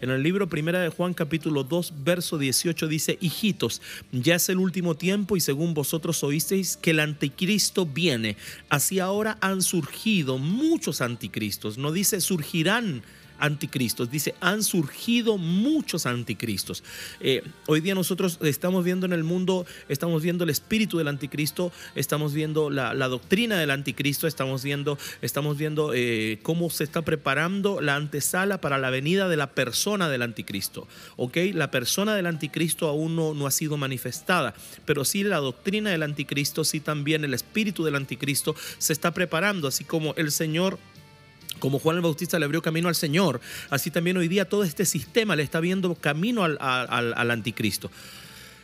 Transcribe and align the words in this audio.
En 0.00 0.10
el 0.10 0.22
libro 0.22 0.48
Primera 0.48 0.80
de 0.80 0.90
Juan 0.90 1.12
capítulo 1.12 1.64
2 1.64 2.04
verso 2.04 2.38
18 2.38 2.86
dice, 2.86 3.18
hijitos, 3.20 3.82
ya 4.12 4.36
es 4.36 4.48
el 4.48 4.58
último 4.58 4.94
tiempo 4.94 5.36
y 5.36 5.40
según 5.40 5.74
vosotros 5.74 6.22
oísteis 6.22 6.76
que 6.76 6.90
el 6.90 7.00
anticristo 7.00 7.84
viene. 7.84 8.36
Así 8.68 9.00
ahora 9.00 9.38
han 9.40 9.60
surgido 9.60 10.38
muchos 10.38 11.00
anticristos. 11.00 11.78
No 11.78 11.90
dice 11.90 12.20
surgirán 12.20 13.02
anticristos. 13.38 14.10
Dice, 14.10 14.34
han 14.40 14.62
surgido 14.62 15.38
muchos 15.38 16.06
anticristos. 16.06 16.82
Eh, 17.20 17.42
hoy 17.66 17.80
día 17.80 17.94
nosotros 17.94 18.38
estamos 18.42 18.84
viendo 18.84 19.06
en 19.06 19.12
el 19.12 19.24
mundo, 19.24 19.66
estamos 19.88 20.22
viendo 20.22 20.44
el 20.44 20.50
espíritu 20.50 20.98
del 20.98 21.08
anticristo, 21.08 21.72
estamos 21.94 22.32
viendo 22.32 22.70
la, 22.70 22.94
doctrina 23.08 23.58
del 23.58 23.70
anticristo, 23.70 24.26
estamos 24.26 24.62
viendo, 24.62 24.98
estamos 25.22 25.56
viendo 25.56 25.92
eh, 25.94 26.38
cómo 26.42 26.68
se 26.70 26.84
está 26.84 27.02
preparando 27.02 27.80
la 27.80 27.96
antesala 27.96 28.60
para 28.60 28.78
la 28.78 28.90
venida 28.90 29.28
de 29.28 29.36
la 29.36 29.50
persona 29.50 30.08
del 30.08 30.22
anticristo. 30.22 30.86
¿Ok? 31.16 31.36
La 31.54 31.70
persona 31.70 32.14
del 32.14 32.26
anticristo 32.26 32.88
aún 32.88 33.16
no, 33.16 33.34
no 33.34 33.46
ha 33.46 33.50
sido 33.50 33.76
manifestada, 33.76 34.54
pero 34.84 35.04
sí 35.04 35.24
la 35.24 35.38
doctrina 35.38 35.90
del 35.90 36.02
anticristo, 36.02 36.64
sí 36.64 36.80
también 36.80 37.24
el 37.24 37.34
espíritu 37.34 37.84
del 37.84 37.96
anticristo 37.96 38.54
se 38.78 38.92
está 38.92 39.12
preparando, 39.12 39.68
así 39.68 39.84
como 39.84 40.14
el 40.14 40.30
Señor 40.30 40.78
como 41.58 41.78
Juan 41.78 41.96
el 41.96 42.02
Bautista 42.02 42.38
le 42.38 42.44
abrió 42.44 42.62
camino 42.62 42.88
al 42.88 42.94
Señor, 42.94 43.40
así 43.70 43.90
también 43.90 44.16
hoy 44.16 44.28
día 44.28 44.48
todo 44.48 44.64
este 44.64 44.84
sistema 44.84 45.36
le 45.36 45.42
está 45.42 45.60
viendo 45.60 45.94
camino 45.94 46.44
al, 46.44 46.58
al, 46.60 47.30
anticristo. 47.30 47.90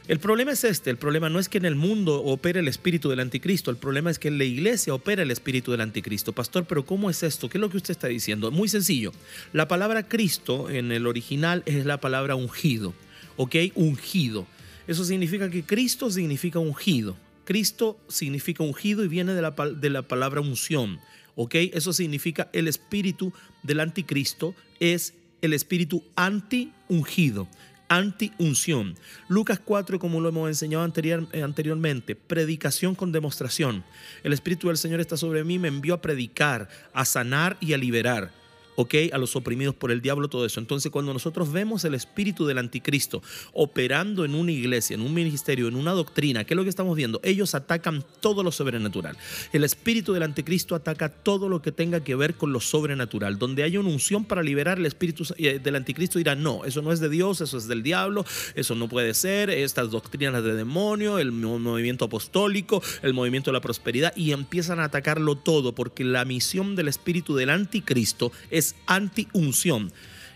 El 0.06 0.18
problema 0.18 0.52
es 0.52 0.64
este, 0.64 0.90
el 0.90 0.98
problema 0.98 1.30
no 1.30 1.38
es 1.38 1.48
que 1.48 1.56
en 1.56 1.64
el 1.64 1.76
mundo 1.76 2.22
opere 2.22 2.60
el 2.60 2.68
espíritu 2.68 3.08
del 3.08 3.20
anticristo, 3.20 3.70
el 3.70 3.78
problema 3.78 4.10
es 4.10 4.18
que 4.18 4.28
en 4.28 4.36
la 4.36 4.44
iglesia 4.44 4.92
opera 4.92 5.22
el 5.22 5.30
espíritu 5.30 5.70
del 5.70 5.80
anticristo. 5.80 6.34
Pastor, 6.34 6.66
pero 6.66 6.84
¿cómo 6.84 7.08
es 7.08 7.22
esto? 7.22 7.48
¿Qué 7.48 7.56
es 7.56 7.60
lo 7.60 7.70
que 7.70 7.78
usted 7.78 7.92
está 7.92 8.08
diciendo? 8.08 8.50
Muy 8.50 8.68
sencillo. 8.68 9.12
La 9.54 9.66
palabra 9.66 10.06
Cristo 10.06 10.68
en 10.68 10.92
el 10.92 11.06
original 11.06 11.62
es 11.64 11.86
la 11.86 12.00
palabra 12.00 12.34
ungido, 12.34 12.92
¿ok? 13.36 13.56
Ungido. 13.76 14.46
Eso 14.86 15.04
significa 15.04 15.48
que 15.48 15.62
Cristo 15.62 16.10
significa 16.10 16.58
ungido. 16.58 17.16
Cristo 17.44 17.98
significa 18.08 18.62
ungido 18.62 19.04
y 19.04 19.08
viene 19.08 19.34
de 19.34 19.42
la, 19.42 19.50
de 19.50 19.90
la 19.90 20.02
palabra 20.02 20.40
unción. 20.40 21.00
¿ok? 21.36 21.54
Eso 21.72 21.92
significa 21.92 22.48
el 22.52 22.68
espíritu 22.68 23.32
del 23.62 23.80
anticristo 23.80 24.54
es 24.80 25.14
el 25.42 25.52
espíritu 25.52 26.02
anti-ungido, 26.16 27.48
anti-unción. 27.88 28.96
Lucas 29.28 29.60
4, 29.62 29.98
como 29.98 30.20
lo 30.20 30.30
hemos 30.30 30.48
enseñado 30.48 30.86
eh, 30.86 31.42
anteriormente, 31.42 32.16
predicación 32.16 32.94
con 32.94 33.12
demostración. 33.12 33.84
El 34.22 34.32
espíritu 34.32 34.68
del 34.68 34.78
Señor 34.78 35.00
está 35.00 35.16
sobre 35.16 35.44
mí, 35.44 35.58
me 35.58 35.68
envió 35.68 35.94
a 35.94 36.02
predicar, 36.02 36.68
a 36.92 37.04
sanar 37.04 37.56
y 37.60 37.72
a 37.74 37.78
liberar 37.78 38.43
¿ok? 38.76 38.94
A 39.12 39.18
los 39.18 39.36
oprimidos 39.36 39.74
por 39.74 39.90
el 39.90 40.00
diablo, 40.00 40.28
todo 40.28 40.46
eso. 40.46 40.60
Entonces, 40.60 40.90
cuando 40.90 41.12
nosotros 41.12 41.52
vemos 41.52 41.84
el 41.84 41.94
espíritu 41.94 42.46
del 42.46 42.58
anticristo 42.58 43.22
operando 43.52 44.24
en 44.24 44.34
una 44.34 44.52
iglesia, 44.52 44.94
en 44.94 45.02
un 45.02 45.14
ministerio, 45.14 45.68
en 45.68 45.76
una 45.76 45.92
doctrina, 45.92 46.44
¿qué 46.44 46.54
es 46.54 46.56
lo 46.56 46.62
que 46.62 46.70
estamos 46.70 46.96
viendo? 46.96 47.20
Ellos 47.22 47.54
atacan 47.54 48.04
todo 48.20 48.42
lo 48.42 48.52
sobrenatural. 48.52 49.16
El 49.52 49.64
espíritu 49.64 50.12
del 50.12 50.22
anticristo 50.22 50.74
ataca 50.74 51.08
todo 51.08 51.48
lo 51.48 51.62
que 51.62 51.72
tenga 51.72 52.00
que 52.00 52.14
ver 52.14 52.34
con 52.34 52.52
lo 52.52 52.60
sobrenatural. 52.60 53.38
Donde 53.38 53.62
hay 53.62 53.76
una 53.76 53.88
unción 53.88 54.24
para 54.24 54.42
liberar 54.42 54.78
el 54.78 54.86
espíritu 54.86 55.24
eh, 55.36 55.60
del 55.62 55.76
anticristo, 55.76 56.18
dirá, 56.18 56.34
no, 56.34 56.64
eso 56.64 56.82
no 56.82 56.92
es 56.92 57.00
de 57.00 57.08
Dios, 57.08 57.40
eso 57.40 57.58
es 57.58 57.68
del 57.68 57.82
diablo, 57.82 58.24
eso 58.54 58.74
no 58.74 58.88
puede 58.88 59.14
ser, 59.14 59.50
estas 59.50 59.90
doctrinas 59.90 60.42
de 60.42 60.54
demonio, 60.54 61.18
el 61.18 61.32
movimiento 61.32 62.06
apostólico, 62.06 62.82
el 63.02 63.14
movimiento 63.14 63.50
de 63.50 63.54
la 63.54 63.60
prosperidad, 63.60 64.16
y 64.16 64.32
empiezan 64.32 64.80
a 64.80 64.84
atacarlo 64.84 65.36
todo, 65.36 65.74
porque 65.74 66.04
la 66.04 66.24
misión 66.24 66.76
del 66.76 66.88
espíritu 66.88 67.34
del 67.36 67.50
anticristo 67.50 68.32
es 68.50 68.63
es 68.64 68.74
anti-unción, 68.86 69.92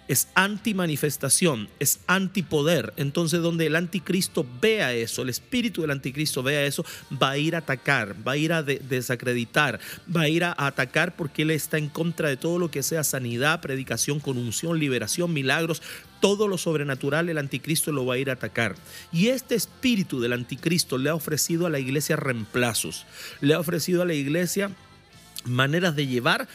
es 0.07 0.29
anti-manifestación, 0.35 1.69
es 1.79 2.01
antipoder. 2.07 2.93
Entonces, 2.97 3.41
donde 3.41 3.67
el 3.67 3.77
anticristo 3.77 4.47
vea 4.61 4.93
eso, 4.93 5.23
el 5.23 5.31
espíritu 5.31 5.83
del 5.83 5.93
anticristo 5.93 6.43
vea 6.43 6.65
eso, 6.65 6.85
va 7.11 7.31
a 7.31 7.39
ir 7.39 7.55
a 7.55 7.59
atacar, 7.59 8.17
va 8.27 8.33
a 8.33 8.37
ir 8.37 8.53
a 8.53 8.63
desacreditar, 8.63 9.81
va 10.15 10.23
a 10.23 10.29
ir 10.29 10.45
a 10.45 10.55
atacar 10.59 11.17
porque 11.17 11.43
él 11.43 11.51
está 11.51 11.79
en 11.79 11.89
contra 11.89 12.29
de 12.29 12.37
todo 12.37 12.59
lo 12.59 12.71
que 12.71 12.83
sea 12.83 13.05
sanidad, 13.05 13.61
predicación 13.61 14.21
con 14.21 14.37
unción, 14.37 14.79
liberación, 14.79 15.33
milagros, 15.33 15.83
todo 16.21 16.49
lo 16.49 16.59
sobrenatural 16.59 17.29
el 17.29 17.39
anticristo 17.39 17.93
lo 17.93 18.05
va 18.05 18.15
a 18.15 18.19
ir 18.19 18.29
a 18.29 18.35
atacar. 18.35 18.75
Y 19.13 19.29
este 19.29 19.55
espíritu 19.55 20.21
del 20.21 20.35
anticristo 20.35 20.99
le 20.99 21.09
ha 21.09 21.15
ofrecido 21.15 21.67
a 21.67 21.71
la 21.71 21.79
iglesia 21.79 22.17
reemplazos, 22.17 23.07
le 23.41 23.55
ha 23.55 23.61
ofrecido 23.61 24.03
a 24.03 24.07
la 24.07 24.15
iglesia 24.15 24.71
maneras 25.45 25.95
de 25.97 26.07
llevar 26.07 26.49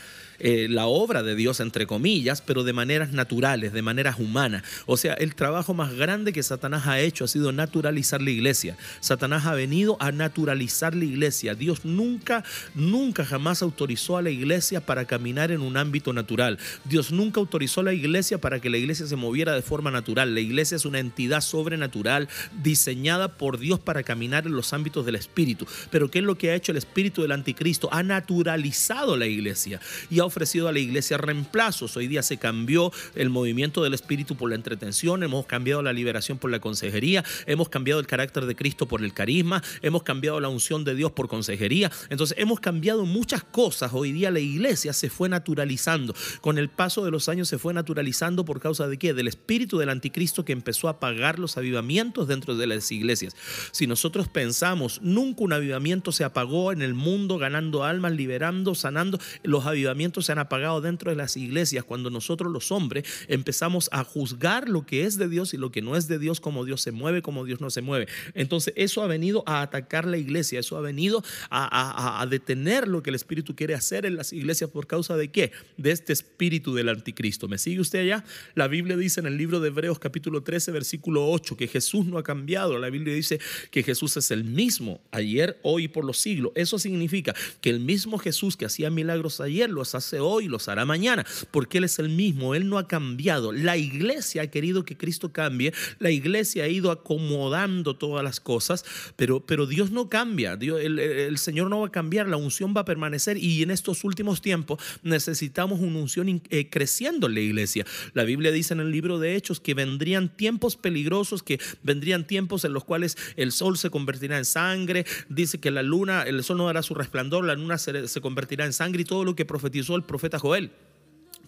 eh, 0.45 0.67
la 0.69 0.87
obra 0.87 1.23
de 1.23 1.35
Dios, 1.35 1.61
entre 1.61 1.87
comillas, 1.87 2.41
pero 2.41 2.65
de 2.65 2.73
maneras 2.73 3.13
naturales, 3.13 3.71
de 3.71 3.81
maneras 3.81 4.19
humanas. 4.19 4.63
O 4.85 4.97
sea, 4.97 5.13
el 5.13 5.35
trabajo 5.35 5.73
más 5.73 5.95
grande 5.95 6.33
que 6.33 6.43
Satanás 6.43 6.85
ha 6.85 6.99
hecho 6.99 7.23
ha 7.23 7.29
sido 7.29 7.53
naturalizar 7.53 8.21
la 8.21 8.29
iglesia. 8.29 8.75
Satanás 8.99 9.45
ha 9.45 9.53
venido 9.53 9.95
a 10.01 10.11
naturalizar 10.11 10.95
la 10.95 11.05
iglesia. 11.05 11.55
Dios 11.55 11.85
nunca, 11.85 12.43
nunca 12.75 13.23
jamás 13.23 13.61
autorizó 13.61 14.17
a 14.17 14.21
la 14.21 14.31
iglesia 14.31 14.85
para 14.85 15.05
caminar 15.05 15.49
en 15.49 15.61
un 15.61 15.77
ámbito 15.77 16.11
natural. 16.11 16.59
Dios 16.83 17.13
nunca 17.13 17.39
autorizó 17.39 17.79
a 17.79 17.85
la 17.85 17.93
iglesia 17.93 18.37
para 18.37 18.59
que 18.59 18.69
la 18.69 18.77
iglesia 18.77 19.07
se 19.07 19.15
moviera 19.15 19.53
de 19.53 19.61
forma 19.61 19.91
natural. 19.91 20.33
La 20.33 20.41
iglesia 20.41 20.75
es 20.75 20.83
una 20.83 20.99
entidad 20.99 21.39
sobrenatural 21.39 22.27
diseñada 22.61 23.37
por 23.37 23.59
Dios 23.59 23.79
para 23.79 24.03
caminar 24.03 24.45
en 24.45 24.57
los 24.57 24.73
ámbitos 24.73 25.05
del 25.05 25.15
espíritu. 25.15 25.65
Pero 25.89 26.11
¿qué 26.11 26.19
es 26.19 26.25
lo 26.25 26.37
que 26.37 26.51
ha 26.51 26.55
hecho 26.55 26.73
el 26.73 26.77
espíritu 26.77 27.21
del 27.21 27.31
anticristo? 27.31 27.87
Ha 27.93 28.03
naturalizado 28.03 29.15
la 29.15 29.25
iglesia 29.25 29.79
y 30.09 30.19
ofrecido 30.33 30.67
a 30.67 30.71
la 30.71 30.79
iglesia 30.79 31.17
reemplazos. 31.17 31.95
Hoy 31.95 32.07
día 32.07 32.23
se 32.23 32.37
cambió 32.37 32.91
el 33.13 33.29
movimiento 33.29 33.83
del 33.83 33.93
espíritu 33.93 34.35
por 34.35 34.49
la 34.49 34.55
entretención, 34.55 35.21
hemos 35.21 35.45
cambiado 35.45 35.83
la 35.83 35.93
liberación 35.93 36.39
por 36.39 36.49
la 36.49 36.59
consejería, 36.59 37.23
hemos 37.45 37.69
cambiado 37.69 37.99
el 37.99 38.07
carácter 38.07 38.47
de 38.47 38.55
Cristo 38.55 38.87
por 38.87 39.03
el 39.03 39.13
carisma, 39.13 39.61
hemos 39.83 40.01
cambiado 40.01 40.39
la 40.39 40.49
unción 40.49 40.83
de 40.83 40.95
Dios 40.95 41.11
por 41.11 41.27
consejería. 41.27 41.91
Entonces 42.09 42.35
hemos 42.39 42.59
cambiado 42.59 43.05
muchas 43.05 43.43
cosas. 43.43 43.91
Hoy 43.93 44.11
día 44.11 44.31
la 44.31 44.39
iglesia 44.39 44.91
se 44.91 45.11
fue 45.11 45.29
naturalizando. 45.29 46.15
Con 46.41 46.57
el 46.57 46.69
paso 46.69 47.05
de 47.05 47.11
los 47.11 47.29
años 47.29 47.47
se 47.47 47.59
fue 47.59 47.75
naturalizando 47.75 48.43
por 48.43 48.59
causa 48.59 48.87
de 48.87 48.97
qué? 48.97 49.13
Del 49.13 49.27
espíritu 49.27 49.77
del 49.77 49.89
anticristo 49.89 50.43
que 50.43 50.53
empezó 50.53 50.87
a 50.87 50.91
apagar 50.91 51.37
los 51.37 51.57
avivamientos 51.57 52.27
dentro 52.27 52.55
de 52.55 52.65
las 52.65 52.91
iglesias. 52.91 53.35
Si 53.71 53.85
nosotros 53.85 54.27
pensamos, 54.29 54.99
nunca 55.03 55.43
un 55.43 55.53
avivamiento 55.53 56.11
se 56.11 56.23
apagó 56.23 56.71
en 56.71 56.81
el 56.81 56.95
mundo 56.95 57.37
ganando 57.37 57.83
almas, 57.83 58.13
liberando, 58.13 58.73
sanando. 58.73 59.19
Los 59.43 59.67
avivamientos 59.67 60.22
se 60.23 60.31
han 60.31 60.39
apagado 60.39 60.81
dentro 60.81 61.11
de 61.11 61.15
las 61.15 61.37
iglesias 61.37 61.83
cuando 61.83 62.09
nosotros 62.09 62.51
los 62.51 62.71
hombres 62.71 63.05
empezamos 63.27 63.89
a 63.91 64.03
juzgar 64.03 64.69
lo 64.69 64.85
que 64.85 65.05
es 65.05 65.17
de 65.17 65.29
Dios 65.29 65.53
y 65.53 65.57
lo 65.57 65.71
que 65.71 65.81
no 65.81 65.95
es 65.95 66.07
de 66.07 66.19
Dios, 66.19 66.39
como 66.39 66.65
Dios 66.65 66.81
se 66.81 66.91
mueve, 66.91 67.21
como 67.21 67.45
Dios 67.45 67.61
no 67.61 67.69
se 67.69 67.81
mueve. 67.81 68.07
Entonces 68.33 68.73
eso 68.77 69.01
ha 69.03 69.07
venido 69.07 69.43
a 69.45 69.61
atacar 69.61 70.05
la 70.05 70.17
iglesia, 70.17 70.59
eso 70.59 70.77
ha 70.77 70.81
venido 70.81 71.23
a, 71.49 72.21
a 72.21 72.25
detener 72.27 72.87
lo 72.87 73.03
que 73.03 73.09
el 73.09 73.15
Espíritu 73.15 73.55
quiere 73.55 73.75
hacer 73.75 74.05
en 74.05 74.15
las 74.15 74.33
iglesias 74.33 74.69
por 74.69 74.87
causa 74.87 75.15
de 75.17 75.29
qué? 75.29 75.51
De 75.77 75.91
este 75.91 76.13
espíritu 76.13 76.73
del 76.73 76.89
anticristo. 76.89 77.47
¿Me 77.47 77.57
sigue 77.57 77.79
usted 77.79 77.99
allá? 77.99 78.23
La 78.55 78.67
Biblia 78.67 78.97
dice 78.97 79.19
en 79.19 79.27
el 79.27 79.37
libro 79.37 79.59
de 79.59 79.69
Hebreos 79.69 79.99
capítulo 79.99 80.43
13 80.43 80.71
versículo 80.71 81.29
8 81.29 81.57
que 81.57 81.67
Jesús 81.67 82.05
no 82.05 82.17
ha 82.17 82.23
cambiado. 82.23 82.77
La 82.79 82.89
Biblia 82.89 83.13
dice 83.13 83.39
que 83.71 83.83
Jesús 83.83 84.17
es 84.17 84.31
el 84.31 84.43
mismo 84.43 85.01
ayer, 85.11 85.59
hoy 85.63 85.85
y 85.85 85.87
por 85.87 86.05
los 86.05 86.17
siglos. 86.17 86.51
Eso 86.55 86.79
significa 86.79 87.33
que 87.61 87.69
el 87.69 87.79
mismo 87.79 88.17
Jesús 88.17 88.57
que 88.57 88.65
hacía 88.65 88.89
milagros 88.89 89.41
ayer 89.41 89.69
los 89.69 89.95
hace 89.95 90.02
hoy, 90.13 90.47
los 90.47 90.67
hará 90.67 90.85
mañana, 90.85 91.25
porque 91.51 91.77
Él 91.77 91.85
es 91.85 91.99
el 91.99 92.09
mismo, 92.09 92.55
Él 92.55 92.67
no 92.67 92.77
ha 92.77 92.87
cambiado. 92.87 93.51
La 93.51 93.77
iglesia 93.77 94.43
ha 94.43 94.47
querido 94.47 94.83
que 94.83 94.97
Cristo 94.97 95.31
cambie, 95.31 95.73
la 95.99 96.11
iglesia 96.11 96.65
ha 96.65 96.67
ido 96.67 96.91
acomodando 96.91 97.95
todas 97.95 98.23
las 98.23 98.39
cosas, 98.39 98.83
pero, 99.15 99.45
pero 99.45 99.65
Dios 99.65 99.91
no 99.91 100.09
cambia, 100.09 100.55
Dios, 100.55 100.81
el, 100.81 101.37
Señor 101.37 101.69
no 101.69 101.81
va 101.81 101.87
a 101.87 101.91
cambiar, 101.91 102.27
la 102.27 102.37
unción 102.37 102.73
va 102.75 102.81
a 102.81 102.85
permanecer 102.85 103.37
y 103.37 103.61
en 103.63 103.71
estos 103.71 104.03
últimos 104.03 104.41
tiempos 104.41 104.79
necesitamos 105.03 105.79
una 105.79 105.99
unción 105.99 106.41
eh, 106.49 106.69
creciendo 106.69 107.27
en 107.27 107.33
la 107.33 107.39
iglesia. 107.41 107.85
La 108.13 108.23
Biblia 108.23 108.51
dice 108.51 108.73
en 108.73 108.79
el 108.79 108.91
libro 108.91 109.19
de 109.19 109.35
Hechos 109.35 109.59
que 109.59 109.73
vendrían 109.73 110.29
tiempos 110.35 110.75
peligrosos, 110.75 111.43
que 111.43 111.59
vendrían 111.83 112.25
tiempos 112.25 112.65
en 112.65 112.73
los 112.73 112.83
cuales 112.83 113.17
el 113.35 113.51
sol 113.51 113.77
se 113.77 113.89
convertirá 113.89 114.37
en 114.37 114.45
sangre, 114.45 115.05
dice 115.29 115.59
que 115.59 115.71
la 115.71 115.83
luna, 115.83 116.23
el 116.23 116.43
sol 116.43 116.57
no 116.57 116.67
dará 116.67 116.81
su 116.81 116.93
resplandor, 116.93 117.45
la 117.45 117.55
luna 117.55 117.77
se 117.77 118.21
convertirá 118.21 118.65
en 118.65 118.73
sangre 118.73 119.01
y 119.01 119.05
todo 119.05 119.23
lo 119.23 119.35
que 119.35 119.45
profetizó 119.45 119.92
el 119.95 120.03
profeta 120.03 120.39
Joel. 120.39 120.71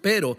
Pero 0.02 0.38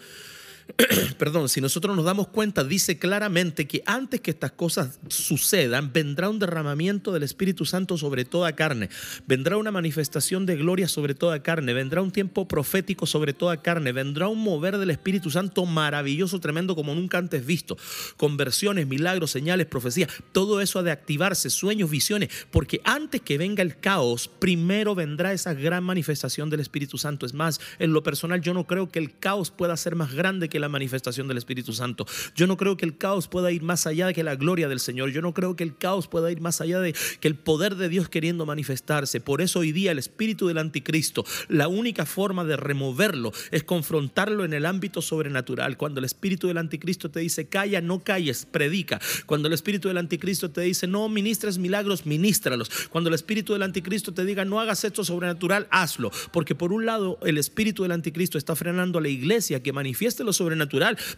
perdón, 1.18 1.48
si 1.48 1.60
nosotros 1.60 1.96
nos 1.96 2.04
damos 2.04 2.28
cuenta, 2.28 2.64
dice 2.64 2.98
claramente 2.98 3.66
que 3.66 3.82
antes 3.86 4.20
que 4.20 4.30
estas 4.30 4.52
cosas 4.52 4.98
sucedan, 5.08 5.92
vendrá 5.92 6.28
un 6.28 6.38
derramamiento 6.38 7.12
del 7.12 7.22
Espíritu 7.22 7.64
Santo 7.64 7.96
sobre 7.96 8.24
toda 8.24 8.54
carne, 8.54 8.90
vendrá 9.26 9.56
una 9.56 9.70
manifestación 9.70 10.44
de 10.44 10.56
gloria 10.56 10.88
sobre 10.88 11.14
toda 11.14 11.42
carne, 11.42 11.72
vendrá 11.72 12.02
un 12.02 12.10
tiempo 12.10 12.48
profético 12.48 13.06
sobre 13.06 13.32
toda 13.32 13.62
carne, 13.62 13.92
vendrá 13.92 14.28
un 14.28 14.42
mover 14.42 14.78
del 14.78 14.90
Espíritu 14.90 15.30
Santo 15.30 15.64
maravilloso, 15.64 16.40
tremendo 16.40 16.74
como 16.74 16.94
nunca 16.94 17.18
antes 17.18 17.46
visto, 17.46 17.76
conversiones, 18.16 18.86
milagros, 18.86 19.30
señales, 19.30 19.66
profecías, 19.66 20.10
todo 20.32 20.60
eso 20.60 20.80
ha 20.80 20.82
de 20.82 20.90
activarse, 20.90 21.48
sueños, 21.48 21.90
visiones, 21.90 22.28
porque 22.50 22.80
antes 22.84 23.22
que 23.22 23.38
venga 23.38 23.62
el 23.62 23.78
caos, 23.78 24.28
primero 24.28 24.94
vendrá 24.94 25.32
esa 25.32 25.54
gran 25.54 25.84
manifestación 25.84 26.50
del 26.50 26.60
Espíritu 26.60 26.98
Santo. 26.98 27.24
Es 27.24 27.34
más, 27.34 27.60
en 27.78 27.92
lo 27.92 28.02
personal 28.02 28.40
yo 28.40 28.52
no 28.52 28.66
creo 28.66 28.90
que 28.90 28.98
el 28.98 29.16
caos 29.18 29.50
pueda 29.50 29.76
ser 29.76 29.94
más 29.94 30.12
grande 30.12 30.48
que 30.48 30.55
la 30.58 30.68
manifestación 30.68 31.28
del 31.28 31.38
Espíritu 31.38 31.72
Santo. 31.72 32.06
Yo 32.34 32.46
no 32.46 32.56
creo 32.56 32.76
que 32.76 32.84
el 32.84 32.96
caos 32.96 33.28
pueda 33.28 33.52
ir 33.52 33.62
más 33.62 33.86
allá 33.86 34.06
de 34.06 34.14
que 34.14 34.22
la 34.22 34.36
gloria 34.36 34.68
del 34.68 34.80
Señor. 34.80 35.10
Yo 35.10 35.22
no 35.22 35.34
creo 35.34 35.56
que 35.56 35.64
el 35.64 35.76
caos 35.76 36.08
pueda 36.08 36.30
ir 36.30 36.40
más 36.40 36.60
allá 36.60 36.80
de 36.80 36.94
que 37.20 37.28
el 37.28 37.34
poder 37.34 37.76
de 37.76 37.88
Dios 37.88 38.08
queriendo 38.08 38.46
manifestarse. 38.46 39.20
Por 39.20 39.40
eso 39.40 39.60
hoy 39.60 39.72
día 39.72 39.92
el 39.92 39.98
espíritu 39.98 40.46
del 40.48 40.58
anticristo, 40.58 41.24
la 41.48 41.68
única 41.68 42.06
forma 42.06 42.44
de 42.44 42.56
removerlo 42.56 43.32
es 43.50 43.64
confrontarlo 43.64 44.44
en 44.44 44.52
el 44.52 44.66
ámbito 44.66 45.02
sobrenatural. 45.02 45.76
Cuando 45.76 46.00
el 46.00 46.04
espíritu 46.04 46.48
del 46.48 46.58
anticristo 46.58 47.10
te 47.10 47.20
dice, 47.20 47.46
calla, 47.46 47.80
no 47.80 48.00
calles, 48.00 48.46
predica. 48.50 49.00
Cuando 49.26 49.48
el 49.48 49.54
espíritu 49.54 49.88
del 49.88 49.98
anticristo 49.98 50.50
te 50.50 50.62
dice, 50.62 50.86
no 50.86 51.08
ministres 51.08 51.58
milagros, 51.58 52.06
ministralos. 52.06 52.70
Cuando 52.90 53.08
el 53.08 53.14
espíritu 53.14 53.52
del 53.52 53.62
anticristo 53.62 54.12
te 54.12 54.24
diga, 54.24 54.44
no 54.44 54.60
hagas 54.60 54.84
esto 54.84 55.04
sobrenatural, 55.04 55.66
hazlo. 55.70 56.10
Porque 56.32 56.54
por 56.54 56.72
un 56.72 56.86
lado, 56.86 57.18
el 57.22 57.38
espíritu 57.38 57.82
del 57.82 57.92
anticristo 57.92 58.38
está 58.38 58.56
frenando 58.56 58.98
a 58.98 59.02
la 59.02 59.08
iglesia 59.08 59.62
que 59.62 59.72
manifieste 59.72 60.24
lo 60.24 60.32
sobrenatural, 60.32 60.45